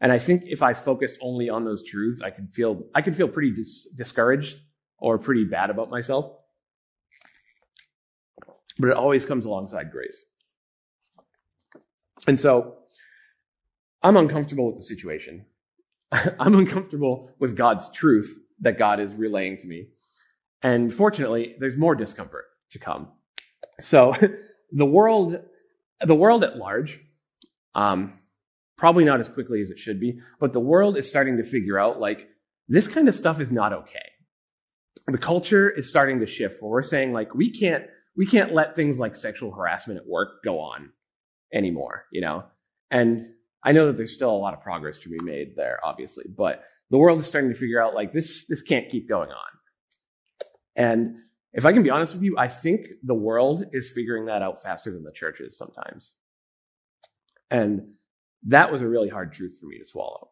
And 0.00 0.12
I 0.12 0.18
think 0.18 0.42
if 0.46 0.62
I 0.62 0.74
focused 0.74 1.18
only 1.22 1.48
on 1.48 1.64
those 1.64 1.84
truths, 1.84 2.20
I 2.20 2.30
could 2.30 2.50
feel, 2.50 2.84
I 2.94 3.00
could 3.00 3.16
feel 3.16 3.28
pretty 3.28 3.52
dis- 3.52 3.88
discouraged 3.96 4.56
or 4.98 5.18
pretty 5.18 5.44
bad 5.44 5.70
about 5.70 5.90
myself. 5.90 6.30
But 8.78 8.90
it 8.90 8.96
always 8.96 9.24
comes 9.24 9.46
alongside 9.46 9.90
grace. 9.90 10.24
And 12.26 12.40
so 12.40 12.76
I'm 14.02 14.16
uncomfortable 14.16 14.66
with 14.66 14.76
the 14.76 14.82
situation. 14.82 15.46
I'm 16.12 16.54
uncomfortable 16.54 17.30
with 17.38 17.56
God's 17.56 17.90
truth 17.90 18.38
that 18.60 18.78
God 18.78 19.00
is 19.00 19.14
relaying 19.14 19.58
to 19.58 19.66
me. 19.66 19.88
And 20.62 20.92
fortunately, 20.92 21.56
there's 21.58 21.76
more 21.76 21.94
discomfort 21.94 22.44
to 22.70 22.78
come. 22.78 23.08
So 23.80 24.14
the 24.72 24.86
world, 24.86 25.40
the 26.00 26.14
world 26.14 26.44
at 26.44 26.56
large, 26.56 27.00
um, 27.74 28.18
probably 28.76 29.04
not 29.04 29.20
as 29.20 29.28
quickly 29.28 29.62
as 29.62 29.70
it 29.70 29.78
should 29.78 30.00
be, 30.00 30.20
but 30.40 30.52
the 30.52 30.60
world 30.60 30.96
is 30.96 31.08
starting 31.08 31.36
to 31.36 31.44
figure 31.44 31.78
out 31.78 32.00
like 32.00 32.28
this 32.68 32.88
kind 32.88 33.08
of 33.08 33.14
stuff 33.14 33.40
is 33.40 33.52
not 33.52 33.72
okay. 33.72 34.10
The 35.06 35.18
culture 35.18 35.68
is 35.68 35.88
starting 35.88 36.20
to 36.20 36.26
shift 36.26 36.62
where 36.62 36.70
we're 36.70 36.82
saying 36.82 37.12
like 37.12 37.34
we 37.34 37.50
can't 37.50 37.84
we 38.16 38.26
can't 38.26 38.54
let 38.54 38.74
things 38.74 38.98
like 38.98 39.16
sexual 39.16 39.52
harassment 39.52 40.00
at 40.00 40.06
work 40.06 40.42
go 40.42 40.60
on 40.60 40.90
anymore, 41.52 42.06
you 42.10 42.20
know? 42.20 42.44
And 42.90 43.26
I 43.62 43.72
know 43.72 43.86
that 43.86 43.96
there's 43.96 44.14
still 44.14 44.30
a 44.30 44.36
lot 44.36 44.54
of 44.54 44.60
progress 44.60 44.98
to 45.00 45.08
be 45.08 45.18
made 45.22 45.56
there, 45.56 45.78
obviously, 45.82 46.24
but 46.28 46.64
the 46.90 46.98
world 46.98 47.18
is 47.18 47.26
starting 47.26 47.50
to 47.50 47.56
figure 47.56 47.82
out 47.82 47.94
like 47.94 48.12
this, 48.12 48.46
this 48.46 48.62
can't 48.62 48.90
keep 48.90 49.08
going 49.08 49.30
on. 49.30 49.36
And 50.76 51.16
if 51.52 51.64
I 51.64 51.72
can 51.72 51.82
be 51.82 51.90
honest 51.90 52.14
with 52.14 52.22
you, 52.22 52.36
I 52.36 52.48
think 52.48 52.86
the 53.02 53.14
world 53.14 53.64
is 53.72 53.90
figuring 53.90 54.26
that 54.26 54.42
out 54.42 54.62
faster 54.62 54.90
than 54.90 55.04
the 55.04 55.12
church 55.12 55.40
is 55.40 55.56
sometimes. 55.56 56.14
And 57.50 57.94
that 58.46 58.70
was 58.70 58.82
a 58.82 58.88
really 58.88 59.08
hard 59.08 59.32
truth 59.32 59.56
for 59.60 59.66
me 59.66 59.78
to 59.78 59.84
swallow. 59.84 60.30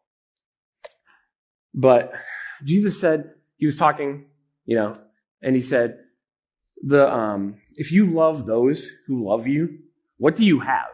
But 1.73 2.13
Jesus 2.63 2.99
said, 2.99 3.31
he 3.57 3.65
was 3.65 3.77
talking, 3.77 4.25
you 4.65 4.75
know, 4.75 4.95
and 5.41 5.55
he 5.55 5.61
said, 5.61 5.99
the, 6.81 7.11
um, 7.11 7.55
if 7.75 7.91
you 7.91 8.05
love 8.05 8.45
those 8.45 8.91
who 9.07 9.27
love 9.27 9.47
you, 9.47 9.79
what 10.17 10.35
do 10.35 10.45
you 10.45 10.59
have? 10.59 10.92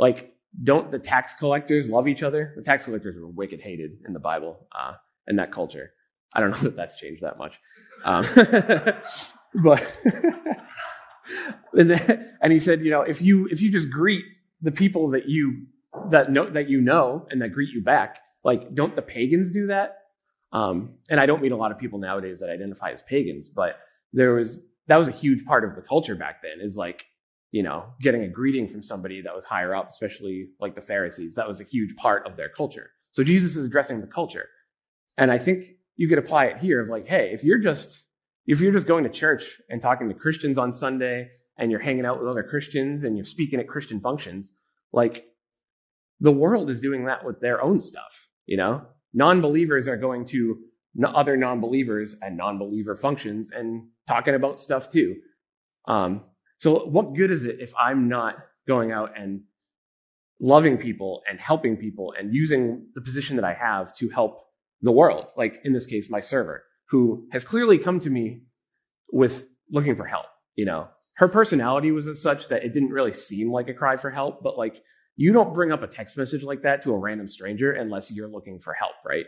Like, 0.00 0.32
don't 0.64 0.90
the 0.90 0.98
tax 0.98 1.34
collectors 1.34 1.90
love 1.90 2.08
each 2.08 2.22
other? 2.22 2.54
The 2.56 2.62
tax 2.62 2.84
collectors 2.84 3.16
were 3.20 3.28
wicked 3.28 3.60
hated 3.60 3.98
in 4.06 4.14
the 4.14 4.18
Bible, 4.18 4.66
uh, 4.76 4.94
in 5.28 5.36
that 5.36 5.52
culture. 5.52 5.92
I 6.34 6.40
don't 6.40 6.50
know 6.50 6.56
that 6.62 6.74
that's 6.74 6.98
changed 6.98 7.22
that 7.22 7.36
much. 7.36 7.60
Um, 8.02 8.24
but, 9.62 9.94
and, 11.74 11.90
then, 11.90 12.34
and 12.40 12.50
he 12.50 12.58
said, 12.58 12.80
you 12.80 12.90
know, 12.90 13.02
if 13.02 13.20
you, 13.20 13.46
if 13.50 13.60
you 13.60 13.70
just 13.70 13.90
greet 13.90 14.24
the 14.62 14.72
people 14.72 15.10
that 15.10 15.28
you, 15.28 15.66
that 16.08 16.32
know, 16.32 16.48
that 16.48 16.70
you 16.70 16.80
know 16.80 17.26
and 17.30 17.42
that 17.42 17.50
greet 17.50 17.68
you 17.68 17.82
back, 17.82 18.20
like, 18.42 18.74
don't 18.74 18.96
the 18.96 19.02
pagans 19.02 19.52
do 19.52 19.66
that? 19.66 19.98
Um, 20.50 20.94
and 21.10 21.20
I 21.20 21.26
don't 21.26 21.42
meet 21.42 21.52
a 21.52 21.56
lot 21.56 21.72
of 21.72 21.78
people 21.78 21.98
nowadays 21.98 22.40
that 22.40 22.48
identify 22.48 22.90
as 22.90 23.02
pagans, 23.02 23.50
but 23.50 23.76
there 24.14 24.32
was, 24.32 24.62
that 24.86 24.96
was 24.96 25.08
a 25.08 25.12
huge 25.12 25.44
part 25.44 25.62
of 25.62 25.74
the 25.74 25.82
culture 25.82 26.14
back 26.14 26.40
then 26.40 26.66
is 26.66 26.74
like, 26.74 27.04
you 27.52 27.62
know, 27.62 27.86
getting 28.00 28.22
a 28.22 28.28
greeting 28.28 28.68
from 28.68 28.82
somebody 28.82 29.22
that 29.22 29.34
was 29.34 29.44
higher 29.44 29.74
up, 29.74 29.88
especially 29.88 30.50
like 30.60 30.74
the 30.74 30.80
Pharisees. 30.80 31.34
That 31.34 31.48
was 31.48 31.60
a 31.60 31.64
huge 31.64 31.96
part 31.96 32.26
of 32.26 32.36
their 32.36 32.48
culture. 32.48 32.90
So 33.12 33.24
Jesus 33.24 33.56
is 33.56 33.66
addressing 33.66 34.00
the 34.00 34.06
culture. 34.06 34.48
And 35.18 35.32
I 35.32 35.38
think 35.38 35.64
you 35.96 36.08
could 36.08 36.18
apply 36.18 36.46
it 36.46 36.58
here 36.58 36.80
of 36.80 36.88
like, 36.88 37.08
hey, 37.08 37.30
if 37.32 37.42
you're 37.42 37.58
just, 37.58 38.04
if 38.46 38.60
you're 38.60 38.72
just 38.72 38.86
going 38.86 39.04
to 39.04 39.10
church 39.10 39.60
and 39.68 39.82
talking 39.82 40.08
to 40.08 40.14
Christians 40.14 40.58
on 40.58 40.72
Sunday 40.72 41.30
and 41.58 41.70
you're 41.70 41.80
hanging 41.80 42.06
out 42.06 42.20
with 42.20 42.28
other 42.28 42.42
Christians 42.42 43.04
and 43.04 43.16
you're 43.16 43.24
speaking 43.24 43.58
at 43.58 43.68
Christian 43.68 44.00
functions, 44.00 44.52
like 44.92 45.26
the 46.20 46.32
world 46.32 46.70
is 46.70 46.80
doing 46.80 47.06
that 47.06 47.24
with 47.24 47.40
their 47.40 47.60
own 47.60 47.80
stuff, 47.80 48.28
you 48.46 48.56
know? 48.56 48.86
Non-believers 49.12 49.88
are 49.88 49.96
going 49.96 50.24
to 50.26 50.58
other 51.04 51.36
non-believers 51.36 52.16
and 52.22 52.36
non-believer 52.36 52.94
functions 52.94 53.50
and 53.50 53.88
talking 54.06 54.34
about 54.34 54.60
stuff 54.60 54.90
too. 54.90 55.16
Um, 55.86 56.22
so 56.60 56.84
what 56.84 57.14
good 57.14 57.30
is 57.30 57.44
it 57.44 57.56
if 57.58 57.72
I'm 57.74 58.08
not 58.08 58.36
going 58.68 58.92
out 58.92 59.18
and 59.18 59.40
loving 60.38 60.76
people 60.76 61.22
and 61.28 61.40
helping 61.40 61.78
people 61.78 62.14
and 62.18 62.34
using 62.34 62.86
the 62.94 63.00
position 63.00 63.36
that 63.36 63.46
I 63.46 63.54
have 63.54 63.94
to 63.96 64.10
help 64.10 64.42
the 64.82 64.92
world? 64.92 65.28
Like 65.38 65.58
in 65.64 65.72
this 65.72 65.86
case, 65.86 66.10
my 66.10 66.20
server, 66.20 66.64
who 66.90 67.26
has 67.32 67.44
clearly 67.44 67.78
come 67.78 67.98
to 68.00 68.10
me 68.10 68.42
with 69.10 69.48
looking 69.70 69.96
for 69.96 70.04
help. 70.04 70.26
You 70.54 70.66
know, 70.66 70.88
her 71.16 71.28
personality 71.28 71.92
was 71.92 72.06
as 72.06 72.20
such 72.20 72.48
that 72.48 72.62
it 72.62 72.74
didn't 72.74 72.90
really 72.90 73.14
seem 73.14 73.50
like 73.50 73.70
a 73.70 73.74
cry 73.74 73.96
for 73.96 74.10
help, 74.10 74.42
but 74.42 74.58
like 74.58 74.82
you 75.16 75.32
don't 75.32 75.54
bring 75.54 75.72
up 75.72 75.82
a 75.82 75.86
text 75.86 76.18
message 76.18 76.42
like 76.42 76.60
that 76.62 76.82
to 76.82 76.92
a 76.92 76.98
random 76.98 77.26
stranger 77.26 77.72
unless 77.72 78.12
you're 78.12 78.28
looking 78.28 78.60
for 78.60 78.74
help, 78.74 78.96
right? 79.02 79.24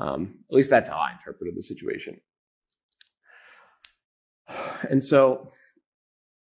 Um, 0.00 0.40
at 0.50 0.56
least 0.56 0.70
that's 0.70 0.88
how 0.88 0.96
I 0.96 1.12
interpreted 1.12 1.56
the 1.56 1.62
situation. 1.62 2.20
And 4.90 5.02
so 5.02 5.52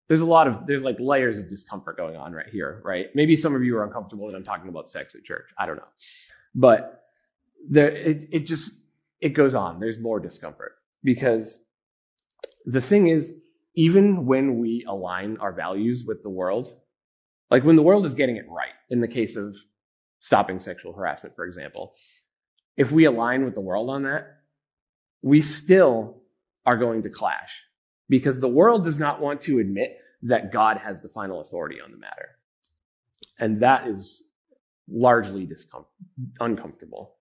there's 0.08 0.22
a 0.22 0.26
lot 0.26 0.48
of 0.48 0.66
there's 0.66 0.82
like 0.82 0.96
layers 0.98 1.38
of 1.38 1.48
discomfort 1.48 1.96
going 1.96 2.16
on 2.16 2.32
right 2.32 2.48
here, 2.48 2.80
right? 2.84 3.06
Maybe 3.14 3.36
some 3.36 3.54
of 3.54 3.62
you 3.62 3.76
are 3.76 3.84
uncomfortable 3.84 4.26
that 4.26 4.36
I'm 4.36 4.44
talking 4.44 4.68
about 4.68 4.88
sex 4.88 5.14
at 5.14 5.24
church. 5.24 5.50
I 5.58 5.66
don't 5.66 5.76
know, 5.76 5.88
but 6.54 7.04
there 7.68 7.90
it 7.90 8.28
it 8.32 8.40
just 8.40 8.72
it 9.20 9.30
goes 9.30 9.54
on. 9.54 9.80
There's 9.80 9.98
more 9.98 10.18
discomfort 10.18 10.72
because 11.04 11.60
the 12.64 12.80
thing 12.80 13.08
is, 13.08 13.32
even 13.74 14.26
when 14.26 14.58
we 14.58 14.84
align 14.86 15.36
our 15.38 15.52
values 15.52 16.04
with 16.06 16.22
the 16.22 16.30
world, 16.30 16.74
like 17.50 17.64
when 17.64 17.76
the 17.76 17.82
world 17.82 18.06
is 18.06 18.14
getting 18.14 18.36
it 18.36 18.46
right, 18.48 18.74
in 18.88 19.00
the 19.00 19.08
case 19.08 19.36
of 19.36 19.56
stopping 20.20 20.58
sexual 20.58 20.94
harassment, 20.94 21.36
for 21.36 21.44
example, 21.44 21.94
if 22.76 22.92
we 22.92 23.04
align 23.04 23.44
with 23.44 23.54
the 23.54 23.60
world 23.60 23.90
on 23.90 24.04
that, 24.04 24.26
we 25.22 25.42
still 25.42 26.22
are 26.64 26.76
going 26.76 27.02
to 27.02 27.10
clash 27.10 27.64
because 28.08 28.40
the 28.40 28.48
world 28.48 28.84
does 28.84 28.98
not 28.98 29.20
want 29.20 29.40
to 29.42 29.58
admit 29.58 29.98
that 30.22 30.52
God 30.52 30.78
has 30.78 31.00
the 31.00 31.08
final 31.08 31.40
authority 31.40 31.80
on 31.80 31.90
the 31.92 31.98
matter. 31.98 32.38
And 33.38 33.60
that 33.62 33.86
is 33.86 34.22
largely 34.88 35.46
discom- 35.46 35.84
uncomfortable. 36.40 37.14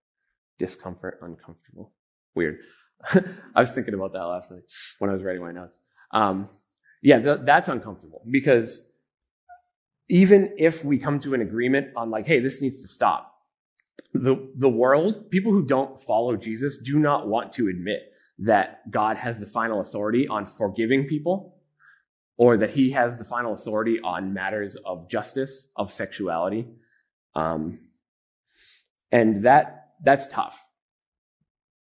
Discomfort, 0.57 1.19
uncomfortable. 1.21 1.93
Weird. 2.35 2.59
I 3.13 3.59
was 3.59 3.71
thinking 3.71 3.93
about 3.93 4.13
that 4.13 4.23
last 4.23 4.49
night 4.49 4.63
when 4.99 5.09
I 5.09 5.13
was 5.13 5.23
writing 5.23 5.41
my 5.41 5.51
notes. 5.51 5.77
Um, 6.11 6.49
yeah, 7.01 7.19
th- 7.19 7.39
that's 7.43 7.69
uncomfortable 7.69 8.23
because 8.29 8.83
even 10.09 10.55
if 10.57 10.83
we 10.83 10.97
come 10.97 11.19
to 11.19 11.33
an 11.33 11.41
agreement 11.41 11.89
on 11.95 12.09
like, 12.09 12.25
hey, 12.25 12.39
this 12.39 12.61
needs 12.61 12.79
to 12.81 12.87
stop, 12.87 13.35
the, 14.13 14.49
the 14.55 14.69
world, 14.69 15.29
people 15.29 15.51
who 15.51 15.65
don't 15.65 15.99
follow 16.01 16.35
Jesus 16.35 16.77
do 16.77 16.97
not 16.97 17.27
want 17.27 17.51
to 17.53 17.67
admit 17.67 18.13
that 18.39 18.89
God 18.91 19.17
has 19.17 19.39
the 19.39 19.45
final 19.45 19.81
authority 19.81 20.27
on 20.27 20.45
forgiving 20.45 21.05
people 21.07 21.55
or 22.37 22.57
that 22.57 22.71
he 22.71 22.91
has 22.91 23.17
the 23.17 23.23
final 23.23 23.53
authority 23.53 23.99
on 24.03 24.33
matters 24.33 24.75
of 24.85 25.09
justice, 25.09 25.67
of 25.75 25.91
sexuality. 25.91 26.67
Um, 27.33 27.79
and 29.11 29.43
that, 29.43 29.89
that's 30.03 30.27
tough. 30.27 30.63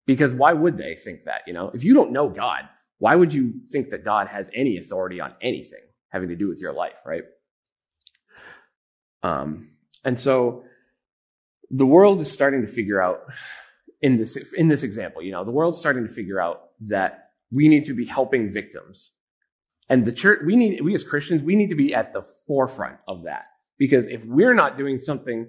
Because 0.05 0.33
why 0.33 0.53
would 0.53 0.77
they 0.77 0.95
think 0.95 1.25
that? 1.25 1.41
You 1.47 1.53
know, 1.53 1.71
if 1.73 1.83
you 1.83 1.93
don't 1.93 2.11
know 2.11 2.29
God, 2.29 2.69
why 2.99 3.15
would 3.15 3.33
you 3.33 3.53
think 3.65 3.89
that 3.89 4.03
God 4.03 4.27
has 4.27 4.49
any 4.53 4.77
authority 4.77 5.19
on 5.19 5.33
anything 5.41 5.79
having 6.09 6.29
to 6.29 6.35
do 6.35 6.47
with 6.47 6.59
your 6.59 6.73
life, 6.73 6.99
right? 7.05 7.23
Um, 9.23 9.71
and 10.05 10.19
so 10.19 10.63
the 11.71 11.85
world 11.85 12.19
is 12.19 12.31
starting 12.31 12.61
to 12.61 12.67
figure 12.67 13.01
out 13.01 13.21
in 14.03 14.17
this, 14.17 14.35
in 14.57 14.67
this 14.67 14.83
example, 14.83 15.23
you 15.23 15.31
know, 15.31 15.45
the 15.45 15.51
world's 15.51 15.79
starting 15.79 16.05
to 16.05 16.13
figure 16.13 16.39
out 16.39 16.71
that 16.81 17.29
we 17.51 17.69
need 17.69 17.85
to 17.85 17.93
be 17.93 18.05
helping 18.05 18.51
victims. 18.51 19.13
And 19.89 20.03
the 20.03 20.11
church, 20.11 20.41
we 20.45 20.57
need, 20.57 20.81
we 20.81 20.93
as 20.93 21.05
Christians, 21.05 21.41
we 21.41 21.55
need 21.55 21.69
to 21.69 21.75
be 21.75 21.95
at 21.95 22.11
the 22.11 22.21
forefront 22.21 22.97
of 23.07 23.23
that. 23.23 23.45
Because 23.77 24.07
if 24.07 24.25
we're 24.25 24.53
not 24.53 24.77
doing 24.77 24.99
something 24.99 25.47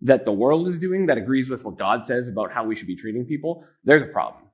that 0.00 0.24
the 0.24 0.32
world 0.32 0.66
is 0.66 0.78
doing 0.78 1.06
that 1.06 1.18
agrees 1.18 1.50
with 1.50 1.62
what 1.62 1.78
God 1.78 2.06
says 2.06 2.26
about 2.26 2.52
how 2.52 2.64
we 2.64 2.74
should 2.74 2.86
be 2.86 2.96
treating 2.96 3.26
people, 3.26 3.66
there's 3.84 4.02
a 4.02 4.06
problem. 4.06 4.44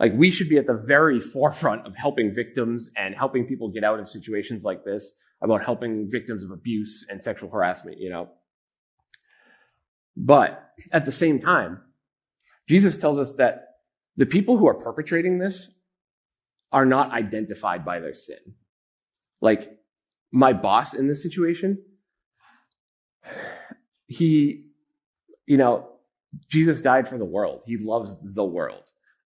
Like 0.00 0.12
we 0.14 0.32
should 0.32 0.48
be 0.48 0.58
at 0.58 0.66
the 0.66 0.74
very 0.74 1.20
forefront 1.20 1.86
of 1.86 1.94
helping 1.94 2.34
victims 2.34 2.90
and 2.96 3.14
helping 3.14 3.46
people 3.46 3.70
get 3.70 3.84
out 3.84 4.00
of 4.00 4.08
situations 4.08 4.64
like 4.64 4.84
this, 4.84 5.12
about 5.40 5.64
helping 5.64 6.10
victims 6.10 6.42
of 6.42 6.50
abuse 6.50 7.06
and 7.08 7.22
sexual 7.22 7.48
harassment, 7.48 7.98
you 7.98 8.10
know. 8.10 8.28
But 10.16 10.72
at 10.92 11.04
the 11.04 11.12
same 11.12 11.38
time, 11.38 11.80
Jesus 12.70 12.96
tells 12.98 13.18
us 13.18 13.34
that 13.34 13.64
the 14.16 14.26
people 14.26 14.56
who 14.56 14.68
are 14.68 14.74
perpetrating 14.74 15.40
this 15.40 15.74
are 16.70 16.86
not 16.86 17.10
identified 17.10 17.84
by 17.84 17.98
their 17.98 18.14
sin. 18.14 18.38
Like 19.40 19.72
my 20.30 20.52
boss 20.52 20.94
in 20.94 21.08
this 21.08 21.20
situation, 21.20 21.82
he, 24.06 24.66
you 25.46 25.56
know, 25.56 25.88
Jesus 26.48 26.80
died 26.80 27.08
for 27.08 27.18
the 27.18 27.24
world. 27.24 27.62
He 27.66 27.76
loves 27.76 28.16
the 28.22 28.44
world. 28.44 28.84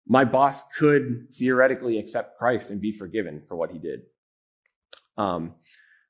My 0.09 0.25
boss 0.25 0.67
could 0.79 1.27
theoretically 1.31 1.99
accept 1.99 2.39
Christ 2.39 2.71
and 2.71 2.81
be 2.81 2.93
forgiven 2.93 3.43
for 3.47 3.57
what 3.57 3.73
he 3.73 3.79
did. 3.79 4.05
Um, 5.19 5.57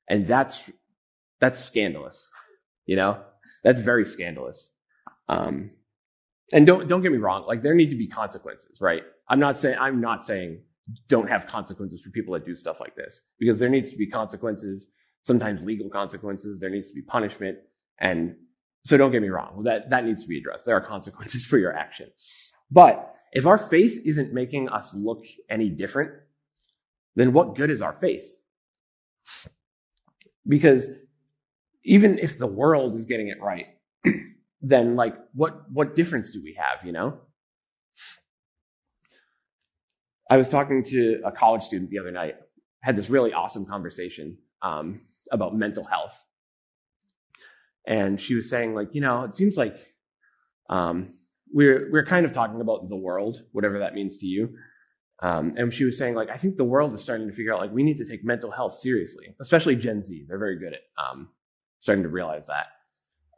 and 0.09 0.25
that's, 0.25 0.71
that's 1.41 1.59
scandalous. 1.59 2.29
You 2.87 2.95
know, 2.95 3.25
that's 3.65 3.81
very 3.81 4.07
scandalous. 4.07 4.71
Um, 5.29 5.73
and 6.55 6.67
don't, 6.67 6.87
don't 6.89 7.03
get 7.03 7.11
me 7.11 7.19
wrong. 7.19 7.45
Like 7.47 7.63
there 7.63 7.75
need 7.75 7.91
to 7.91 7.97
be 7.97 8.07
consequences, 8.07 8.81
right? 8.81 9.03
I'm 9.29 9.41
not 9.41 9.59
saying, 9.59 9.77
I'm 9.79 10.01
not 10.01 10.25
saying 10.25 10.63
don't 11.09 11.29
have 11.29 11.49
consequences 11.49 12.01
for 12.01 12.11
people 12.11 12.33
that 12.35 12.47
do 12.47 12.55
stuff 12.55 12.79
like 12.79 12.95
this 12.95 13.23
because 13.41 13.59
there 13.59 13.69
needs 13.69 13.91
to 13.91 13.97
be 13.97 14.07
consequences, 14.07 14.87
sometimes 15.23 15.65
legal 15.65 15.91
consequences. 15.91 16.61
There 16.61 16.71
needs 16.71 16.91
to 16.91 16.95
be 16.95 17.03
punishment. 17.03 17.59
And 17.99 18.37
so 18.85 18.97
don't 18.97 19.11
get 19.11 19.21
me 19.21 19.31
wrong. 19.31 19.65
That, 19.65 19.91
that 19.91 20.05
needs 20.05 20.23
to 20.23 20.29
be 20.29 20.39
addressed. 20.39 20.65
There 20.65 20.77
are 20.77 20.81
consequences 20.81 21.45
for 21.51 21.59
your 21.59 21.75
action. 21.75 22.11
But 22.71 23.17
if 23.33 23.47
our 23.47 23.59
faith 23.59 23.99
isn't 24.05 24.33
making 24.33 24.69
us 24.69 24.95
look 24.95 25.25
any 25.51 25.69
different, 25.71 26.13
then 27.17 27.33
what 27.33 27.57
good 27.57 27.69
is 27.71 27.83
our 27.83 27.93
faith? 27.93 28.41
Because 30.47 30.89
even 31.83 32.19
if 32.19 32.39
the 32.39 32.47
world 32.47 32.97
is 32.97 33.07
getting 33.07 33.29
it 33.29 33.41
right, 33.43 33.74
then 34.67 34.97
like 34.97 35.15
what 35.35 35.71
what 35.71 35.95
difference 35.95 36.31
do 36.33 36.43
we 36.43 36.57
have, 36.59 36.85
you 36.85 36.93
know? 36.93 37.19
I 40.31 40.39
was 40.39 40.49
talking 40.49 40.83
to 40.85 41.21
a 41.25 41.31
college 41.31 41.63
student 41.63 41.91
the 41.91 41.99
other 41.99 42.11
night, 42.11 42.37
had 42.81 42.97
this 42.97 43.11
really 43.11 43.35
awesome 43.35 43.67
conversation 43.67 44.39
um, 44.63 45.03
about 45.31 45.55
mental 45.55 45.85
health. 45.85 46.25
And 47.87 48.19
she 48.19 48.35
was 48.35 48.49
saying, 48.49 48.75
like, 48.75 48.95
you 48.95 49.03
know, 49.03 49.25
it 49.25 49.35
seems 49.35 49.59
like 49.59 49.77
um, 50.71 51.11
we're 51.53 51.91
we're 51.93 52.07
kind 52.07 52.25
of 52.25 52.33
talking 52.33 52.63
about 52.63 52.89
the 52.89 52.97
world, 52.97 53.43
whatever 53.53 53.79
that 53.81 53.95
means 53.95 54.17
to 54.19 54.27
you. 54.27 54.57
Um, 55.23 55.55
and 55.59 55.73
she 55.73 55.85
was 55.85 55.99
saying, 55.99 56.15
like, 56.15 56.31
I 56.31 56.37
think 56.39 56.57
the 56.57 56.65
world 56.65 56.95
is 56.95 57.03
starting 57.03 57.29
to 57.29 57.35
figure 57.35 57.53
out, 57.53 57.61
like, 57.61 57.73
we 57.73 57.83
need 57.83 57.99
to 57.99 58.07
take 58.07 58.25
mental 58.25 58.51
health 58.51 58.75
seriously, 58.75 59.37
especially 59.41 59.77
Gen 59.77 60.03
Z. 60.03 60.25
They're 60.27 60.39
very 60.39 60.59
good 60.59 60.73
at 60.73 60.81
um, 60.99 61.29
starting 61.81 62.03
to 62.03 62.09
realize 62.09 62.47
that. 62.47 62.69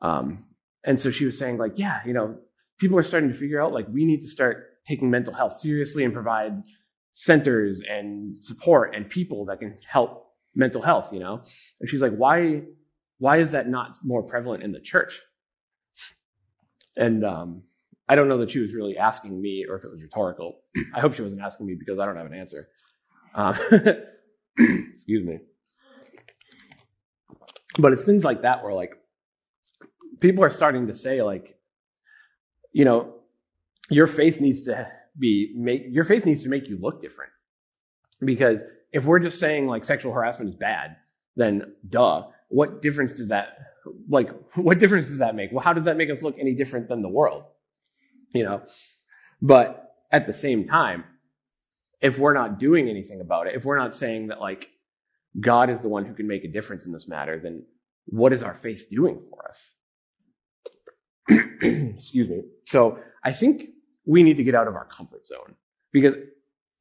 Um, 0.00 0.44
and 0.86 0.98
so 1.00 1.10
she 1.10 1.26
was 1.26 1.36
saying, 1.36 1.58
like, 1.58 1.72
yeah, 1.76 2.00
you 2.06 2.14
know, 2.14 2.38
people 2.78 2.96
are 2.96 3.02
starting 3.02 3.28
to 3.28 3.34
figure 3.34 3.60
out, 3.60 3.72
like, 3.72 3.86
we 3.88 4.04
need 4.04 4.20
to 4.20 4.28
start 4.28 4.78
taking 4.86 5.10
mental 5.10 5.34
health 5.34 5.52
seriously 5.54 6.04
and 6.04 6.14
provide 6.14 6.62
centers 7.12 7.82
and 7.82 8.42
support 8.42 8.94
and 8.94 9.10
people 9.10 9.44
that 9.46 9.58
can 9.58 9.76
help 9.88 10.28
mental 10.54 10.80
health, 10.80 11.12
you 11.12 11.18
know? 11.18 11.42
And 11.80 11.90
she's 11.90 12.00
like, 12.00 12.14
why, 12.14 12.62
why 13.18 13.38
is 13.38 13.50
that 13.50 13.68
not 13.68 13.96
more 14.04 14.22
prevalent 14.22 14.62
in 14.62 14.70
the 14.70 14.80
church? 14.80 15.20
And 16.96 17.24
um, 17.24 17.62
I 18.08 18.14
don't 18.14 18.28
know 18.28 18.38
that 18.38 18.50
she 18.50 18.60
was 18.60 18.72
really 18.72 18.96
asking 18.96 19.40
me 19.42 19.66
or 19.68 19.76
if 19.76 19.84
it 19.84 19.90
was 19.90 20.02
rhetorical. 20.02 20.60
I 20.94 21.00
hope 21.00 21.14
she 21.14 21.22
wasn't 21.22 21.42
asking 21.42 21.66
me 21.66 21.74
because 21.74 21.98
I 21.98 22.06
don't 22.06 22.16
have 22.16 22.26
an 22.26 22.34
answer. 22.34 22.68
Um, 23.34 23.54
excuse 24.94 25.26
me. 25.26 25.38
But 27.78 27.92
it's 27.92 28.04
things 28.04 28.24
like 28.24 28.42
that 28.42 28.62
where 28.62 28.72
like 28.72 28.92
people 30.20 30.44
are 30.44 30.50
starting 30.50 30.86
to 30.86 30.94
say 30.94 31.22
like, 31.22 31.58
you 32.72 32.84
know, 32.84 33.14
your 33.90 34.06
faith 34.06 34.40
needs 34.40 34.62
to 34.64 34.90
be 35.18 35.52
make 35.56 35.84
your 35.88 36.04
faith 36.04 36.26
needs 36.26 36.42
to 36.42 36.48
make 36.48 36.68
you 36.68 36.78
look 36.80 37.00
different. 37.00 37.32
Because 38.24 38.62
if 38.92 39.04
we're 39.04 39.18
just 39.18 39.38
saying 39.38 39.66
like 39.66 39.84
sexual 39.84 40.12
harassment 40.12 40.50
is 40.50 40.56
bad, 40.56 40.96
then 41.36 41.74
duh, 41.88 42.26
what 42.48 42.82
difference 42.82 43.12
does 43.12 43.28
that 43.28 43.58
like 44.08 44.30
what 44.56 44.78
difference 44.78 45.08
does 45.08 45.18
that 45.18 45.34
make? 45.34 45.52
Well, 45.52 45.62
how 45.62 45.72
does 45.72 45.84
that 45.84 45.96
make 45.96 46.10
us 46.10 46.22
look 46.22 46.36
any 46.38 46.54
different 46.54 46.88
than 46.88 47.02
the 47.02 47.08
world? 47.08 47.44
You 48.32 48.44
know? 48.44 48.62
But 49.40 49.94
at 50.10 50.26
the 50.26 50.32
same 50.32 50.64
time, 50.64 51.04
if 52.00 52.18
we're 52.18 52.34
not 52.34 52.58
doing 52.58 52.88
anything 52.88 53.20
about 53.20 53.46
it, 53.46 53.54
if 53.54 53.64
we're 53.64 53.78
not 53.78 53.94
saying 53.94 54.28
that 54.28 54.40
like 54.40 54.70
God 55.38 55.70
is 55.70 55.80
the 55.80 55.88
one 55.88 56.04
who 56.04 56.14
can 56.14 56.26
make 56.26 56.44
a 56.44 56.48
difference 56.48 56.86
in 56.86 56.92
this 56.92 57.08
matter, 57.08 57.38
then 57.38 57.64
what 58.06 58.32
is 58.32 58.42
our 58.42 58.54
faith 58.54 58.86
doing 58.90 59.20
for 59.30 59.48
us? 59.48 59.74
Excuse 61.62 62.28
me. 62.28 62.42
So 62.66 62.98
I 63.24 63.32
think 63.32 63.68
we 64.04 64.22
need 64.22 64.36
to 64.36 64.44
get 64.44 64.54
out 64.54 64.68
of 64.68 64.74
our 64.74 64.84
comfort 64.84 65.26
zone 65.26 65.54
because 65.92 66.14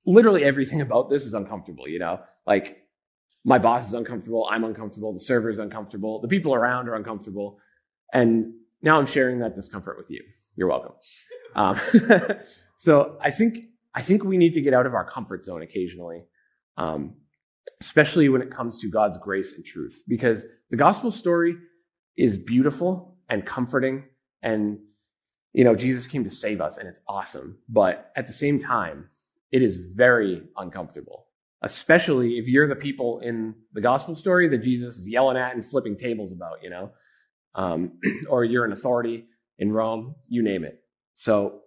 literally 0.06 0.44
everything 0.44 0.82
about 0.88 1.10
this 1.10 1.26
is 1.26 1.34
uncomfortable, 1.34 1.88
you 1.88 2.00
know? 2.00 2.22
Like, 2.46 2.82
my 3.44 3.60
boss 3.60 3.88
is 3.88 3.94
uncomfortable, 3.94 4.48
I'm 4.50 4.64
uncomfortable, 4.64 5.14
the 5.14 5.20
server 5.20 5.52
is 5.52 5.60
uncomfortable, 5.60 6.20
the 6.20 6.28
people 6.28 6.56
around 6.56 6.90
are 6.90 6.96
uncomfortable, 6.96 7.60
and 8.12 8.54
now 8.82 8.98
I'm 8.98 9.06
sharing 9.06 9.40
that 9.40 9.56
discomfort 9.56 9.98
with 9.98 10.10
you. 10.10 10.24
You're 10.56 10.68
welcome. 10.68 10.94
Um, 11.56 11.80
so 12.78 13.18
I 13.22 13.30
think 13.30 13.66
I 13.94 14.02
think 14.02 14.24
we 14.24 14.38
need 14.38 14.54
to 14.54 14.62
get 14.62 14.74
out 14.74 14.86
of 14.86 14.94
our 14.94 15.06
comfort 15.06 15.46
zone 15.46 15.62
occasionally, 15.62 16.24
um, 16.78 17.16
especially 17.82 18.30
when 18.30 18.42
it 18.42 18.52
comes 18.52 18.80
to 18.80 18.90
God's 18.90 19.18
grace 19.20 19.54
and 19.54 19.64
truth, 19.64 20.04
because 20.08 20.46
the 20.72 20.78
gospel 20.78 21.12
story 21.12 21.56
is 22.18 22.38
beautiful 22.38 23.16
and 23.30 23.46
comforting 23.46 24.06
and 24.42 24.80
you 25.56 25.64
know, 25.64 25.74
Jesus 25.74 26.06
came 26.06 26.26
to 26.26 26.30
save 26.30 26.60
us 26.60 26.76
and 26.76 26.86
it's 26.90 27.00
awesome. 27.08 27.60
But 27.70 28.12
at 28.18 28.28
the 28.28 28.34
same 28.34 28.60
time, 28.60 29.10
it 29.54 29.62
is 29.62 29.80
very 29.96 30.44
uncomfortable, 30.58 31.28
especially 31.62 32.34
if 32.34 32.46
you're 32.46 32.68
the 32.68 32.76
people 32.76 33.20
in 33.20 33.56
the 33.72 33.80
gospel 33.80 34.18
story 34.18 34.50
that 34.50 34.58
Jesus 34.58 34.98
is 34.98 35.08
yelling 35.08 35.38
at 35.38 35.56
and 35.56 35.66
flipping 35.66 35.96
tables 35.96 36.34
about, 36.34 36.62
you 36.62 36.70
know, 36.70 36.92
um, 37.56 37.94
or 38.30 38.44
you're 38.44 38.66
an 38.66 38.74
authority 38.74 39.28
in 39.58 39.72
Rome, 39.72 40.16
you 40.28 40.44
name 40.44 40.66
it. 40.66 40.82
So 41.14 41.62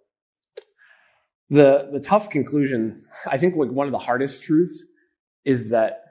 the, 1.49 1.89
the 1.91 1.99
tough 1.99 2.29
conclusion, 2.29 3.05
I 3.25 3.39
think 3.39 3.55
like 3.55 3.71
one 3.71 3.87
of 3.87 3.91
the 3.91 3.97
hardest 3.97 4.43
truths 4.43 4.83
is 5.45 5.71
that, 5.71 6.03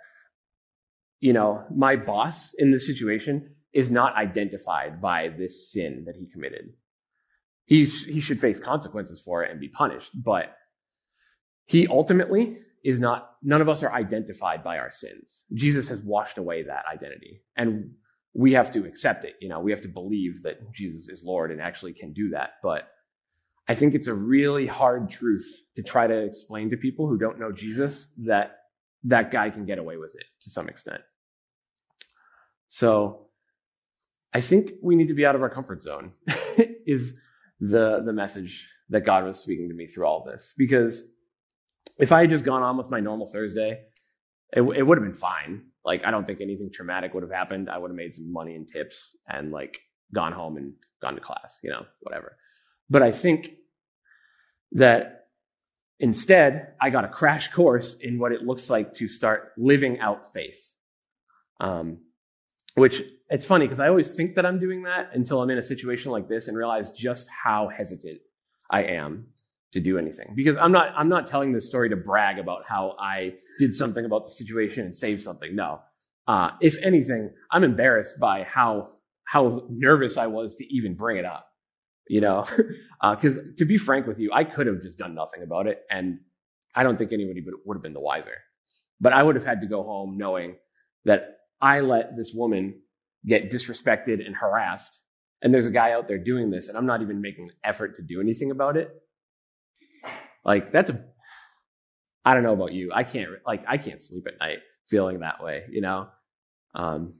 you 1.21 1.33
know, 1.33 1.63
my 1.73 1.95
boss 1.95 2.55
in 2.59 2.73
this 2.73 2.89
situation 2.89 3.55
is 3.79 3.91
not 3.91 4.17
identified 4.17 5.01
by 5.01 5.29
this 5.29 5.71
sin 5.73 6.05
that 6.07 6.17
he 6.17 6.27
committed 6.27 6.67
he's, 7.69 8.05
he 8.07 8.21
should 8.21 8.41
face 8.41 8.59
consequences 8.59 9.21
for 9.21 9.45
it 9.45 9.51
and 9.51 9.61
be 9.61 9.69
punished. 9.69 10.11
But 10.15 10.57
he 11.67 11.87
ultimately 11.87 12.59
is 12.83 12.99
not, 12.99 13.31
none 13.43 13.61
of 13.61 13.69
us 13.69 13.83
are 13.83 13.93
identified 13.93 14.65
by 14.65 14.79
our 14.79 14.91
sins. 14.91 15.45
Jesus 15.55 15.89
has 15.91 16.03
washed 16.03 16.39
away 16.39 16.63
that 16.63 16.85
identity. 16.93 17.43
And 17.57 17.93
we 18.35 18.55
have 18.55 18.73
to 18.73 18.85
accept 18.87 19.25
it. 19.25 19.35
You 19.41 19.49
know, 19.49 19.61
we 19.61 19.71
have 19.71 19.83
to 19.83 19.89
believe 19.89 20.43
that 20.43 20.73
Jesus 20.73 21.09
is 21.09 21.23
Lord 21.25 21.53
and 21.53 21.61
actually 21.61 21.93
can 21.93 22.13
do 22.13 22.31
that. 22.31 22.53
But 22.63 22.89
I 23.69 23.75
think 23.75 23.95
it's 23.95 24.07
a 24.07 24.15
really 24.15 24.67
hard 24.67 25.11
truth 25.11 25.47
to 25.77 25.83
try 25.83 26.07
to 26.07 26.25
explain 26.25 26.71
to 26.71 26.77
people 26.77 27.07
who 27.07 27.19
don't 27.19 27.39
know 27.39 27.53
Jesus 27.53 28.09
that 28.25 28.57
that 29.05 29.31
guy 29.31 29.51
can 29.51 29.67
get 29.67 29.79
away 29.79 29.99
with 29.99 30.15
it 30.15 30.25
to 30.41 30.51
some 30.51 30.69
extent. 30.69 31.03
So 32.67 33.28
I 34.33 34.41
think 34.41 34.73
we 34.83 34.95
need 34.95 35.09
to 35.09 35.15
be 35.15 35.25
out 35.25 35.35
of 35.35 35.43
our 35.43 35.51
comfort 35.51 35.83
zone 35.83 36.13
is 36.87 37.19
the, 37.61 38.03
the 38.05 38.13
message 38.13 38.69
that 38.91 39.01
God 39.01 39.25
was 39.25 39.39
speaking 39.39 39.69
to 39.69 39.75
me 39.75 39.87
through 39.87 40.07
all 40.07 40.25
this. 40.25 40.55
Because 40.57 41.05
if 41.99 42.13
I 42.13 42.21
had 42.21 42.31
just 42.31 42.45
gone 42.45 42.63
on 42.63 42.77
with 42.77 42.91
my 42.91 43.01
normal 43.01 43.27
Thursday, 43.27 43.83
it, 44.53 44.63
it 44.63 44.87
would 44.87 44.99
have 44.99 45.05
been 45.05 45.13
fine. 45.13 45.65
Like, 45.85 46.05
I 46.05 46.11
don't 46.11 46.27
think 46.27 46.41
anything 46.41 46.71
traumatic 46.73 47.15
would 47.15 47.23
have 47.23 47.33
happened. 47.33 47.69
I 47.71 47.79
would 47.79 47.91
have 47.91 47.97
made 47.97 48.15
some 48.15 48.33
money 48.33 48.55
and 48.55 48.69
tips 48.69 49.17
and 49.29 49.51
like 49.51 49.79
gone 50.15 50.33
home 50.33 50.57
and 50.57 50.75
gone 51.01 51.15
to 51.15 51.21
class, 51.21 51.59
you 51.63 51.71
know, 51.71 51.85
whatever. 52.01 52.37
But 52.91 53.03
I 53.03 53.13
think 53.13 53.53
that 54.73 55.27
instead, 55.99 56.75
I 56.81 56.91
got 56.91 57.05
a 57.05 57.09
crash 57.09 57.49
course 57.49 57.95
in 57.95 58.19
what 58.19 58.33
it 58.33 58.43
looks 58.43 58.71
like 58.71 58.95
to 58.95 59.09
start 59.09 59.53
living 59.57 59.99
out 60.01 60.33
faith. 60.33 60.75
Um, 61.61 61.99
which 62.79 63.03
it's 63.31 63.45
funny 63.45 63.67
because 63.67 63.81
I 63.81 63.89
always 63.89 64.15
think 64.15 64.37
that 64.37 64.47
I'm 64.47 64.59
doing 64.59 64.85
that 64.85 65.11
until 65.13 65.43
I'm 65.43 65.51
in 65.51 65.59
a 65.59 65.63
situation 65.63 66.13
like 66.13 66.29
this 66.29 66.49
and 66.49 66.57
realize 66.57 66.91
just 66.91 67.29
how 67.45 67.69
hesitant 67.69 68.21
I 68.71 68.85
am 68.85 69.27
to 69.73 69.81
do 69.81 69.99
anything. 69.99 70.33
Because 70.35 70.57
I'm 70.57 70.73
not, 70.73 70.93
I'm 70.97 71.09
not 71.09 71.27
telling 71.27 71.53
this 71.53 71.67
story 71.67 71.91
to 71.91 71.97
brag 71.97 72.39
about 72.39 72.65
how 72.67 72.97
I 72.99 73.35
did 73.59 73.75
something 73.75 74.05
about 74.05 74.25
the 74.25 74.31
situation 74.31 74.85
and 74.85 74.97
saved 74.97 75.23
something. 75.23 75.55
No. 75.55 75.81
Uh, 76.27 76.51
if 76.61 76.83
anything, 76.83 77.31
I'm 77.51 77.65
embarrassed 77.65 78.19
by 78.19 78.45
how, 78.45 78.93
how 79.25 79.67
nervous 79.69 80.17
I 80.17 80.27
was 80.27 80.57
to 80.57 80.75
even 80.75 80.95
bring 80.95 81.19
it 81.19 81.25
up. 81.25 81.47
You 82.11 82.23
know, 82.23 82.47
because 83.03 83.37
uh, 83.39 83.43
to 83.59 83.67
be 83.67 83.77
frank 83.77 84.07
with 84.07 84.19
you, 84.19 84.31
I 84.33 84.43
could 84.43 84.67
have 84.67 84.81
just 84.81 84.97
done 84.97 85.15
nothing 85.15 85.43
about 85.43 85.67
it, 85.67 85.83
and 85.91 86.21
I 86.75 86.83
don't 86.83 86.97
think 86.97 87.13
anybody 87.13 87.45
would 87.67 87.77
have 87.77 87.83
been 87.83 87.93
the 87.93 88.01
wiser. 88.01 88.33
But 88.99 89.13
I 89.13 89.23
would 89.23 89.35
have 89.35 89.45
had 89.45 89.61
to 89.61 89.67
go 89.67 89.83
home 89.83 90.17
knowing 90.17 90.57
that 91.05 91.38
I 91.61 91.81
let 91.81 92.17
this 92.17 92.33
woman 92.35 92.81
get 93.27 93.51
disrespected 93.51 94.25
and 94.25 94.37
harassed. 94.37 95.03
And 95.43 95.55
there's 95.55 95.67
a 95.67 95.71
guy 95.71 95.93
out 95.93 96.09
there 96.09 96.19
doing 96.19 96.51
this, 96.51 96.69
and 96.69 96.77
I'm 96.77 96.87
not 96.87 97.03
even 97.03 97.21
making 97.21 97.45
an 97.45 97.57
effort 97.63 97.97
to 97.97 98.03
do 98.03 98.21
anything 98.21 98.51
about 98.51 98.77
it. 98.77 98.91
Like, 100.45 100.73
that's 100.73 100.91
a, 100.91 101.05
I 102.25 102.35
don't 102.35 102.43
know 102.43 102.55
about 102.55 102.73
you. 102.73 102.91
I 102.93 103.05
can't, 103.05 103.31
like, 103.47 103.65
I 103.69 103.79
can't 103.79 104.01
sleep 104.01 104.27
at 104.27 104.39
night 104.41 104.59
feeling 104.89 105.21
that 105.21 105.43
way, 105.43 105.65
you 105.71 105.81
know? 105.81 106.09
Um, 106.75 107.15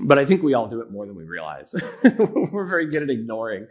but 0.00 0.18
I 0.18 0.24
think 0.24 0.42
we 0.42 0.54
all 0.54 0.68
do 0.68 0.80
it 0.80 0.90
more 0.90 1.06
than 1.06 1.16
we 1.16 1.24
realize. 1.24 1.74
we're 2.50 2.66
very 2.66 2.90
good 2.90 3.02
at 3.02 3.10
ignoring 3.10 3.68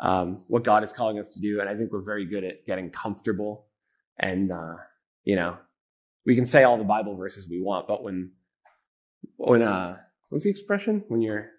um, 0.00 0.44
what 0.48 0.64
God 0.64 0.82
is 0.82 0.92
calling 0.92 1.18
us 1.18 1.30
to 1.34 1.40
do, 1.40 1.60
and 1.60 1.68
I 1.68 1.76
think 1.76 1.92
we're 1.92 2.02
very 2.02 2.26
good 2.26 2.44
at 2.44 2.66
getting 2.66 2.90
comfortable. 2.90 3.66
And 4.18 4.52
uh, 4.52 4.76
you 5.24 5.36
know, 5.36 5.56
we 6.26 6.34
can 6.34 6.46
say 6.46 6.64
all 6.64 6.76
the 6.76 6.84
Bible 6.84 7.16
verses 7.16 7.48
we 7.48 7.62
want, 7.62 7.86
but 7.88 8.02
when 8.02 8.32
when 9.36 9.62
uh, 9.62 9.98
what's 10.30 10.44
the 10.44 10.50
expression? 10.50 11.04
When 11.08 11.20
you're 11.20 11.50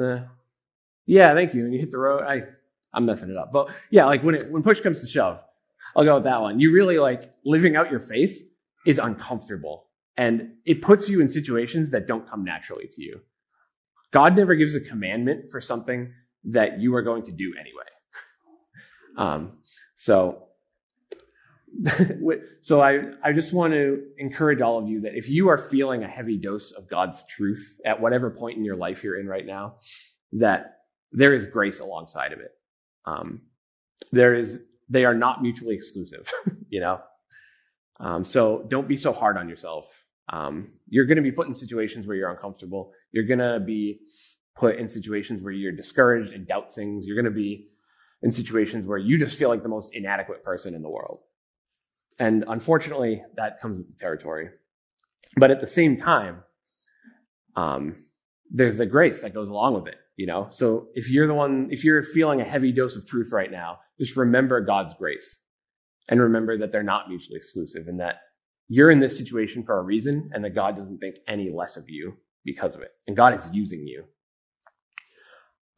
uh, 0.00 0.20
yeah, 1.06 1.34
thank 1.34 1.54
you. 1.54 1.64
When 1.64 1.72
you 1.72 1.80
hit 1.80 1.90
the 1.90 1.98
road, 1.98 2.22
I 2.22 2.42
I'm 2.92 3.04
messing 3.06 3.30
it 3.30 3.36
up, 3.36 3.52
but 3.52 3.70
yeah, 3.90 4.06
like 4.06 4.22
when 4.22 4.34
it 4.34 4.50
when 4.50 4.62
push 4.62 4.80
comes 4.80 5.00
to 5.00 5.06
shove, 5.06 5.40
I'll 5.96 6.04
go 6.04 6.14
with 6.16 6.24
that 6.24 6.40
one. 6.40 6.60
You 6.60 6.72
really 6.72 6.98
like 6.98 7.32
living 7.44 7.76
out 7.76 7.90
your 7.90 8.00
faith 8.00 8.42
is 8.86 8.98
uncomfortable, 8.98 9.88
and 10.16 10.52
it 10.64 10.82
puts 10.82 11.08
you 11.08 11.20
in 11.20 11.28
situations 11.28 11.90
that 11.90 12.06
don't 12.06 12.28
come 12.28 12.44
naturally 12.44 12.88
to 12.92 13.02
you. 13.02 13.20
God 14.12 14.36
never 14.36 14.54
gives 14.54 14.74
a 14.74 14.80
commandment 14.80 15.50
for 15.50 15.60
something 15.60 16.12
that 16.44 16.80
you 16.80 16.94
are 16.94 17.02
going 17.02 17.22
to 17.24 17.32
do 17.32 17.54
anyway. 17.58 17.84
Um, 19.16 19.58
so, 19.96 20.49
so 22.62 22.80
I, 22.80 23.00
I 23.22 23.32
just 23.32 23.52
want 23.52 23.72
to 23.72 24.02
encourage 24.18 24.60
all 24.60 24.78
of 24.78 24.88
you 24.88 25.00
that 25.02 25.16
if 25.16 25.28
you 25.28 25.48
are 25.48 25.58
feeling 25.58 26.02
a 26.02 26.08
heavy 26.08 26.36
dose 26.36 26.72
of 26.72 26.88
God's 26.88 27.24
truth 27.26 27.80
at 27.84 28.00
whatever 28.00 28.30
point 28.30 28.58
in 28.58 28.64
your 28.64 28.76
life 28.76 29.04
you're 29.04 29.18
in 29.18 29.26
right 29.26 29.46
now, 29.46 29.76
that 30.32 30.78
there 31.12 31.34
is 31.34 31.46
grace 31.46 31.80
alongside 31.80 32.32
of 32.32 32.40
it. 32.40 32.52
Um, 33.04 33.42
there 34.12 34.34
is, 34.34 34.60
they 34.88 35.04
are 35.04 35.14
not 35.14 35.42
mutually 35.42 35.74
exclusive, 35.74 36.32
you 36.68 36.80
know? 36.80 37.00
Um, 37.98 38.24
so 38.24 38.64
don't 38.68 38.88
be 38.88 38.96
so 38.96 39.12
hard 39.12 39.36
on 39.36 39.48
yourself. 39.48 40.04
Um, 40.28 40.72
you're 40.88 41.06
going 41.06 41.16
to 41.16 41.22
be 41.22 41.32
put 41.32 41.48
in 41.48 41.54
situations 41.54 42.06
where 42.06 42.16
you're 42.16 42.30
uncomfortable. 42.30 42.92
You're 43.12 43.24
going 43.24 43.40
to 43.40 43.60
be 43.60 44.00
put 44.56 44.76
in 44.76 44.88
situations 44.88 45.42
where 45.42 45.52
you're 45.52 45.72
discouraged 45.72 46.32
and 46.32 46.46
doubt 46.46 46.72
things. 46.72 47.06
You're 47.06 47.16
going 47.16 47.24
to 47.24 47.30
be 47.30 47.68
in 48.22 48.30
situations 48.30 48.86
where 48.86 48.98
you 48.98 49.18
just 49.18 49.38
feel 49.38 49.48
like 49.48 49.62
the 49.62 49.68
most 49.68 49.90
inadequate 49.92 50.44
person 50.44 50.74
in 50.74 50.82
the 50.82 50.88
world. 50.88 51.20
And 52.20 52.44
unfortunately, 52.46 53.24
that 53.36 53.58
comes 53.60 53.78
with 53.78 53.88
the 53.88 53.98
territory. 53.98 54.50
But 55.36 55.50
at 55.50 55.60
the 55.60 55.66
same 55.66 55.96
time, 55.96 56.42
um, 57.56 58.04
there's 58.50 58.76
the 58.76 58.86
grace 58.86 59.22
that 59.22 59.32
goes 59.32 59.48
along 59.48 59.74
with 59.74 59.88
it, 59.88 59.96
you 60.16 60.26
know? 60.26 60.48
So 60.50 60.88
if 60.94 61.10
you're 61.10 61.26
the 61.26 61.34
one, 61.34 61.68
if 61.70 61.82
you're 61.82 62.02
feeling 62.02 62.40
a 62.40 62.44
heavy 62.44 62.72
dose 62.72 62.94
of 62.94 63.06
truth 63.06 63.32
right 63.32 63.50
now, 63.50 63.78
just 63.98 64.16
remember 64.16 64.60
God's 64.60 64.92
grace 64.94 65.40
and 66.08 66.20
remember 66.20 66.58
that 66.58 66.72
they're 66.72 66.82
not 66.82 67.08
mutually 67.08 67.38
exclusive 67.38 67.88
and 67.88 67.98
that 68.00 68.16
you're 68.68 68.90
in 68.90 69.00
this 69.00 69.16
situation 69.16 69.62
for 69.62 69.78
a 69.78 69.82
reason 69.82 70.28
and 70.32 70.44
that 70.44 70.54
God 70.54 70.76
doesn't 70.76 70.98
think 70.98 71.16
any 71.26 71.50
less 71.50 71.76
of 71.76 71.88
you 71.88 72.18
because 72.44 72.74
of 72.74 72.82
it. 72.82 72.90
And 73.06 73.16
God 73.16 73.34
is 73.34 73.48
using 73.52 73.86
you. 73.86 74.04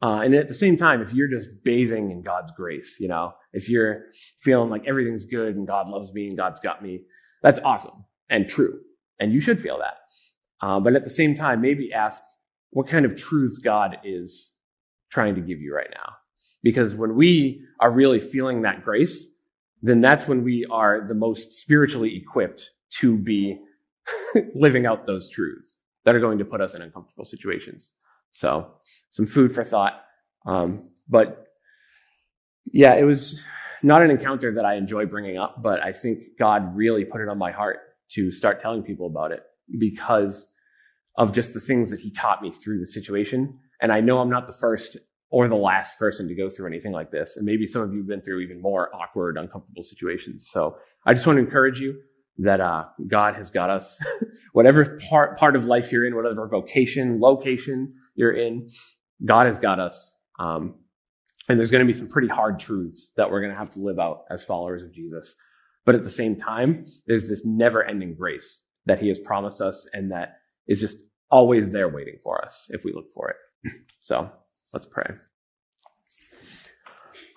Uh, 0.03 0.19
and 0.19 0.35
at 0.35 0.49
the 0.49 0.53
same 0.53 0.75
time, 0.75 1.01
if 1.01 1.13
you're 1.13 1.29
just 1.29 1.63
bathing 1.63 2.11
in 2.11 2.21
God's 2.21 2.51
grace, 2.51 2.97
you 2.99 3.07
know, 3.07 3.33
if 3.53 3.69
you're 3.69 4.07
feeling 4.41 4.69
like 4.69 4.85
everything's 4.85 5.25
good 5.25 5.55
and 5.55 5.65
God 5.65 5.87
loves 5.87 6.13
me 6.13 6.27
and 6.27 6.35
God's 6.35 6.59
got 6.59 6.83
me, 6.83 7.03
that's 7.41 7.59
awesome 7.59 8.03
and 8.29 8.49
true. 8.49 8.81
And 9.17 9.31
you 9.31 9.39
should 9.39 9.61
feel 9.61 9.77
that. 9.77 9.95
Uh, 10.61 10.81
but 10.81 10.93
at 10.93 11.05
the 11.05 11.09
same 11.09 11.35
time, 11.35 11.61
maybe 11.61 11.93
ask 11.93 12.21
what 12.71 12.85
kind 12.85 13.05
of 13.05 13.15
truths 13.15 13.59
God 13.59 13.97
is 14.03 14.51
trying 15.09 15.35
to 15.35 15.41
give 15.41 15.61
you 15.61 15.73
right 15.73 15.89
now. 15.95 16.15
Because 16.63 16.95
when 16.95 17.15
we 17.15 17.61
are 17.79 17.89
really 17.89 18.19
feeling 18.19 18.63
that 18.63 18.83
grace, 18.83 19.25
then 19.81 20.01
that's 20.01 20.27
when 20.27 20.43
we 20.43 20.65
are 20.69 21.07
the 21.07 21.15
most 21.15 21.53
spiritually 21.53 22.17
equipped 22.17 22.71
to 22.99 23.17
be 23.17 23.57
living 24.53 24.85
out 24.85 25.07
those 25.07 25.29
truths 25.29 25.77
that 26.03 26.13
are 26.13 26.19
going 26.19 26.39
to 26.39 26.45
put 26.45 26.59
us 26.59 26.73
in 26.73 26.81
uncomfortable 26.81 27.23
situations. 27.23 27.93
So 28.33 28.67
some 29.11 29.25
food 29.25 29.55
for 29.55 29.63
thought. 29.63 30.01
Um, 30.45 30.89
but 31.07 31.47
yeah, 32.71 32.95
it 32.95 33.03
was 33.03 33.41
not 33.81 34.01
an 34.01 34.09
encounter 34.09 34.53
that 34.55 34.65
I 34.65 34.75
enjoy 34.75 35.05
bringing 35.05 35.39
up, 35.39 35.61
but 35.61 35.81
I 35.81 35.93
think 35.93 36.19
God 36.37 36.75
really 36.75 37.05
put 37.05 37.21
it 37.21 37.29
on 37.29 37.37
my 37.37 37.51
heart 37.51 37.77
to 38.11 38.31
start 38.31 38.61
telling 38.61 38.83
people 38.83 39.07
about 39.07 39.31
it 39.31 39.43
because 39.77 40.47
of 41.15 41.33
just 41.33 41.53
the 41.53 41.59
things 41.59 41.91
that 41.91 41.99
he 41.99 42.11
taught 42.11 42.41
me 42.41 42.51
through 42.51 42.79
the 42.79 42.87
situation. 42.87 43.59
And 43.79 43.91
I 43.91 44.01
know 44.01 44.19
I'm 44.19 44.29
not 44.29 44.47
the 44.47 44.53
first 44.53 44.97
or 45.29 45.47
the 45.47 45.55
last 45.55 45.99
person 45.99 46.27
to 46.27 46.35
go 46.35 46.49
through 46.49 46.67
anything 46.67 46.91
like 46.91 47.11
this. 47.11 47.37
And 47.37 47.45
maybe 47.45 47.67
some 47.67 47.81
of 47.81 47.91
you 47.91 47.99
have 47.99 48.07
been 48.07 48.21
through 48.21 48.39
even 48.41 48.61
more 48.61 48.89
awkward, 48.95 49.37
uncomfortable 49.37 49.83
situations. 49.83 50.49
So 50.51 50.77
I 51.05 51.13
just 51.13 51.27
want 51.27 51.37
to 51.37 51.43
encourage 51.43 51.79
you 51.79 51.99
that 52.39 52.61
uh, 52.61 52.85
God 53.07 53.35
has 53.35 53.51
got 53.51 53.69
us. 53.69 53.99
whatever 54.53 54.99
part 55.09 55.37
part 55.37 55.55
of 55.55 55.65
life 55.65 55.91
you're 55.91 56.05
in, 56.05 56.15
whatever 56.15 56.47
vocation, 56.47 57.19
location, 57.19 57.93
you're 58.15 58.33
in, 58.33 58.69
God 59.25 59.47
has 59.47 59.59
got 59.59 59.79
us. 59.79 60.15
Um, 60.39 60.75
and 61.49 61.59
there's 61.59 61.71
going 61.71 61.85
to 61.85 61.91
be 61.91 61.97
some 61.97 62.07
pretty 62.07 62.27
hard 62.29 62.59
truths 62.59 63.11
that 63.17 63.29
we're 63.29 63.41
going 63.41 63.51
to 63.51 63.57
have 63.57 63.69
to 63.71 63.79
live 63.79 63.99
out 63.99 64.23
as 64.29 64.43
followers 64.43 64.83
of 64.83 64.93
Jesus. 64.93 65.35
But 65.85 65.95
at 65.95 66.03
the 66.03 66.09
same 66.09 66.37
time, 66.37 66.85
there's 67.07 67.27
this 67.27 67.45
never 67.45 67.83
ending 67.83 68.15
grace 68.15 68.63
that 68.85 68.99
he 68.99 69.09
has 69.09 69.19
promised 69.19 69.61
us 69.61 69.87
and 69.93 70.11
that 70.11 70.37
is 70.67 70.79
just 70.79 70.97
always 71.29 71.71
there 71.71 71.89
waiting 71.89 72.17
for 72.23 72.43
us 72.43 72.67
if 72.69 72.83
we 72.83 72.93
look 72.93 73.11
for 73.13 73.29
it. 73.29 73.71
So 73.99 74.29
let's 74.73 74.85
pray. 74.85 75.05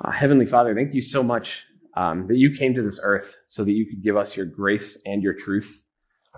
Uh, 0.05 0.11
Heavenly 0.11 0.47
Father, 0.47 0.75
thank 0.75 0.95
you 0.95 1.01
so 1.01 1.23
much 1.23 1.65
um, 1.97 2.27
that 2.27 2.37
you 2.37 2.51
came 2.51 2.75
to 2.75 2.83
this 2.83 2.99
earth 3.03 3.37
so 3.47 3.63
that 3.63 3.71
you 3.71 3.87
could 3.87 4.03
give 4.03 4.17
us 4.17 4.37
your 4.37 4.47
grace 4.47 4.99
and 5.07 5.23
your 5.23 5.33
truth. 5.33 5.81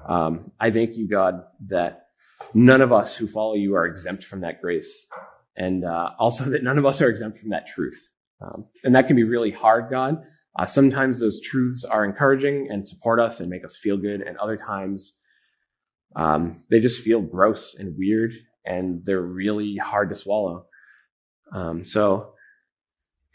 Um, 0.06 0.52
I 0.60 0.70
thank 0.70 0.96
you, 0.96 1.08
God, 1.08 1.44
that 1.68 2.07
none 2.54 2.80
of 2.80 2.92
us 2.92 3.16
who 3.16 3.26
follow 3.26 3.54
you 3.54 3.74
are 3.74 3.86
exempt 3.86 4.24
from 4.24 4.40
that 4.40 4.60
grace. 4.60 5.06
And 5.56 5.84
uh, 5.84 6.10
also 6.18 6.44
that 6.44 6.62
none 6.62 6.78
of 6.78 6.86
us 6.86 7.02
are 7.02 7.08
exempt 7.08 7.38
from 7.38 7.50
that 7.50 7.66
truth. 7.66 8.10
Um, 8.40 8.66
and 8.84 8.94
that 8.94 9.06
can 9.06 9.16
be 9.16 9.24
really 9.24 9.50
hard, 9.50 9.90
God. 9.90 10.22
Uh, 10.58 10.66
sometimes 10.66 11.20
those 11.20 11.40
truths 11.40 11.84
are 11.84 12.04
encouraging 12.04 12.68
and 12.70 12.88
support 12.88 13.20
us 13.20 13.40
and 13.40 13.48
make 13.48 13.64
us 13.64 13.76
feel 13.76 13.96
good. 13.96 14.20
And 14.20 14.36
other 14.38 14.56
times 14.56 15.16
um, 16.16 16.64
they 16.70 16.80
just 16.80 17.02
feel 17.02 17.20
gross 17.20 17.74
and 17.74 17.96
weird 17.96 18.32
and 18.64 19.04
they're 19.04 19.22
really 19.22 19.76
hard 19.76 20.10
to 20.10 20.16
swallow. 20.16 20.66
Um, 21.52 21.84
so, 21.84 22.34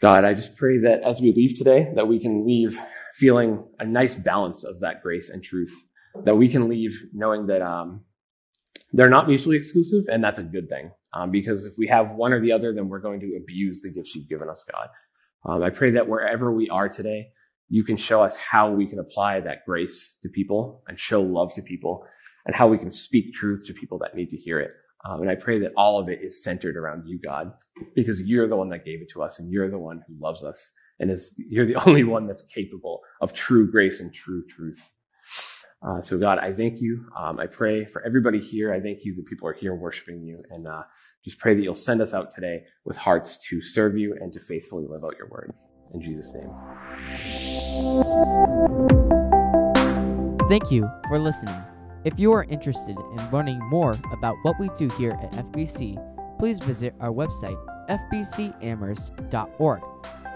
God, 0.00 0.24
I 0.24 0.34
just 0.34 0.56
pray 0.56 0.78
that 0.78 1.02
as 1.02 1.20
we 1.20 1.32
leave 1.32 1.58
today, 1.58 1.92
that 1.94 2.08
we 2.08 2.20
can 2.20 2.46
leave 2.46 2.78
feeling 3.14 3.64
a 3.78 3.84
nice 3.84 4.14
balance 4.14 4.64
of 4.64 4.80
that 4.80 5.02
grace 5.02 5.30
and 5.30 5.42
truth, 5.42 5.74
that 6.24 6.36
we 6.36 6.48
can 6.48 6.68
leave 6.68 7.02
knowing 7.12 7.46
that 7.46 7.62
um, 7.62 8.04
they're 8.92 9.08
not 9.08 9.28
mutually 9.28 9.56
exclusive, 9.56 10.04
and 10.10 10.22
that's 10.22 10.38
a 10.38 10.42
good 10.42 10.68
thing. 10.68 10.90
Um, 11.12 11.30
because 11.30 11.64
if 11.64 11.74
we 11.78 11.86
have 11.88 12.10
one 12.12 12.32
or 12.32 12.40
the 12.40 12.52
other, 12.52 12.74
then 12.74 12.88
we're 12.88 13.00
going 13.00 13.20
to 13.20 13.36
abuse 13.36 13.82
the 13.82 13.92
gifts 13.92 14.14
you've 14.14 14.28
given 14.28 14.48
us, 14.48 14.64
God. 14.72 14.88
Um, 15.46 15.62
I 15.62 15.70
pray 15.70 15.90
that 15.90 16.08
wherever 16.08 16.52
we 16.52 16.68
are 16.68 16.88
today, 16.88 17.28
you 17.68 17.84
can 17.84 17.96
show 17.96 18.22
us 18.22 18.36
how 18.36 18.70
we 18.70 18.86
can 18.86 18.98
apply 18.98 19.40
that 19.40 19.64
grace 19.66 20.18
to 20.22 20.28
people 20.28 20.82
and 20.88 20.98
show 20.98 21.22
love 21.22 21.54
to 21.54 21.62
people 21.62 22.06
and 22.46 22.54
how 22.54 22.68
we 22.68 22.78
can 22.78 22.90
speak 22.90 23.32
truth 23.34 23.66
to 23.66 23.74
people 23.74 23.98
that 23.98 24.14
need 24.14 24.28
to 24.30 24.36
hear 24.36 24.60
it. 24.60 24.74
Um, 25.04 25.20
and 25.22 25.30
I 25.30 25.34
pray 25.34 25.58
that 25.60 25.72
all 25.76 25.98
of 25.98 26.08
it 26.08 26.20
is 26.22 26.42
centered 26.42 26.76
around 26.76 27.04
you, 27.06 27.18
God, 27.18 27.52
because 27.94 28.22
you're 28.22 28.48
the 28.48 28.56
one 28.56 28.68
that 28.68 28.84
gave 28.84 29.02
it 29.02 29.10
to 29.10 29.22
us 29.22 29.38
and 29.38 29.50
you're 29.50 29.70
the 29.70 29.78
one 29.78 30.02
who 30.06 30.14
loves 30.18 30.42
us 30.42 30.72
and 30.98 31.10
is, 31.10 31.34
you're 31.36 31.66
the 31.66 31.74
only 31.86 32.04
one 32.04 32.26
that's 32.26 32.44
capable 32.44 33.00
of 33.20 33.32
true 33.32 33.70
grace 33.70 34.00
and 34.00 34.14
true 34.14 34.44
truth. 34.46 34.90
Uh, 35.86 36.00
so 36.00 36.16
God, 36.16 36.38
I 36.38 36.52
thank 36.52 36.80
you. 36.80 37.06
Um, 37.16 37.38
I 37.38 37.46
pray 37.46 37.84
for 37.84 38.02
everybody 38.04 38.40
here. 38.40 38.72
I 38.72 38.80
thank 38.80 39.04
you 39.04 39.14
that 39.16 39.26
people 39.26 39.46
are 39.48 39.52
here 39.52 39.74
worshiping 39.74 40.22
you 40.22 40.42
and, 40.50 40.66
uh, 40.66 40.84
just 41.24 41.38
pray 41.38 41.54
that 41.54 41.62
you'll 41.62 41.74
send 41.74 42.02
us 42.02 42.12
out 42.12 42.34
today 42.34 42.64
with 42.84 42.98
hearts 42.98 43.38
to 43.48 43.62
serve 43.62 43.96
you 43.96 44.14
and 44.20 44.32
to 44.34 44.40
faithfully 44.40 44.84
live 44.86 45.04
out 45.04 45.14
your 45.18 45.28
word. 45.28 45.54
In 45.94 46.02
Jesus' 46.02 46.34
name. 46.34 46.50
Thank 50.48 50.70
you 50.70 50.90
for 51.08 51.18
listening. 51.18 51.56
If 52.04 52.18
you 52.18 52.32
are 52.32 52.44
interested 52.44 52.96
in 52.98 53.30
learning 53.30 53.58
more 53.70 53.94
about 54.12 54.36
what 54.42 54.58
we 54.60 54.68
do 54.76 54.88
here 54.98 55.12
at 55.22 55.32
FBC, 55.32 55.96
please 56.38 56.58
visit 56.60 56.94
our 57.00 57.10
website, 57.10 57.56
fbcamherst.org. 57.88 59.82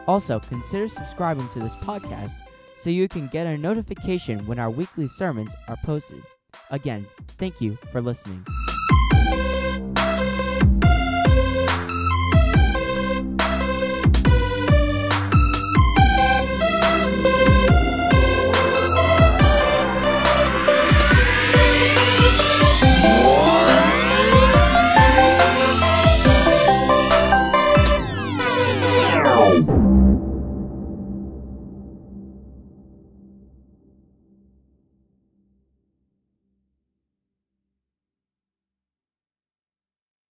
Also, 0.06 0.40
consider 0.40 0.88
subscribing 0.88 1.46
to 1.50 1.58
this 1.58 1.76
podcast 1.76 2.32
so 2.78 2.90
you 2.90 3.08
can 3.08 3.26
get 3.28 3.46
a 3.46 3.58
notification 3.58 4.46
when 4.46 4.58
our 4.58 4.70
weekly 4.70 5.08
sermons 5.08 5.54
are 5.66 5.76
posted. 5.84 6.22
Again, 6.70 7.06
thank 7.26 7.60
you 7.60 7.76
for 7.92 8.00
listening. 8.00 8.46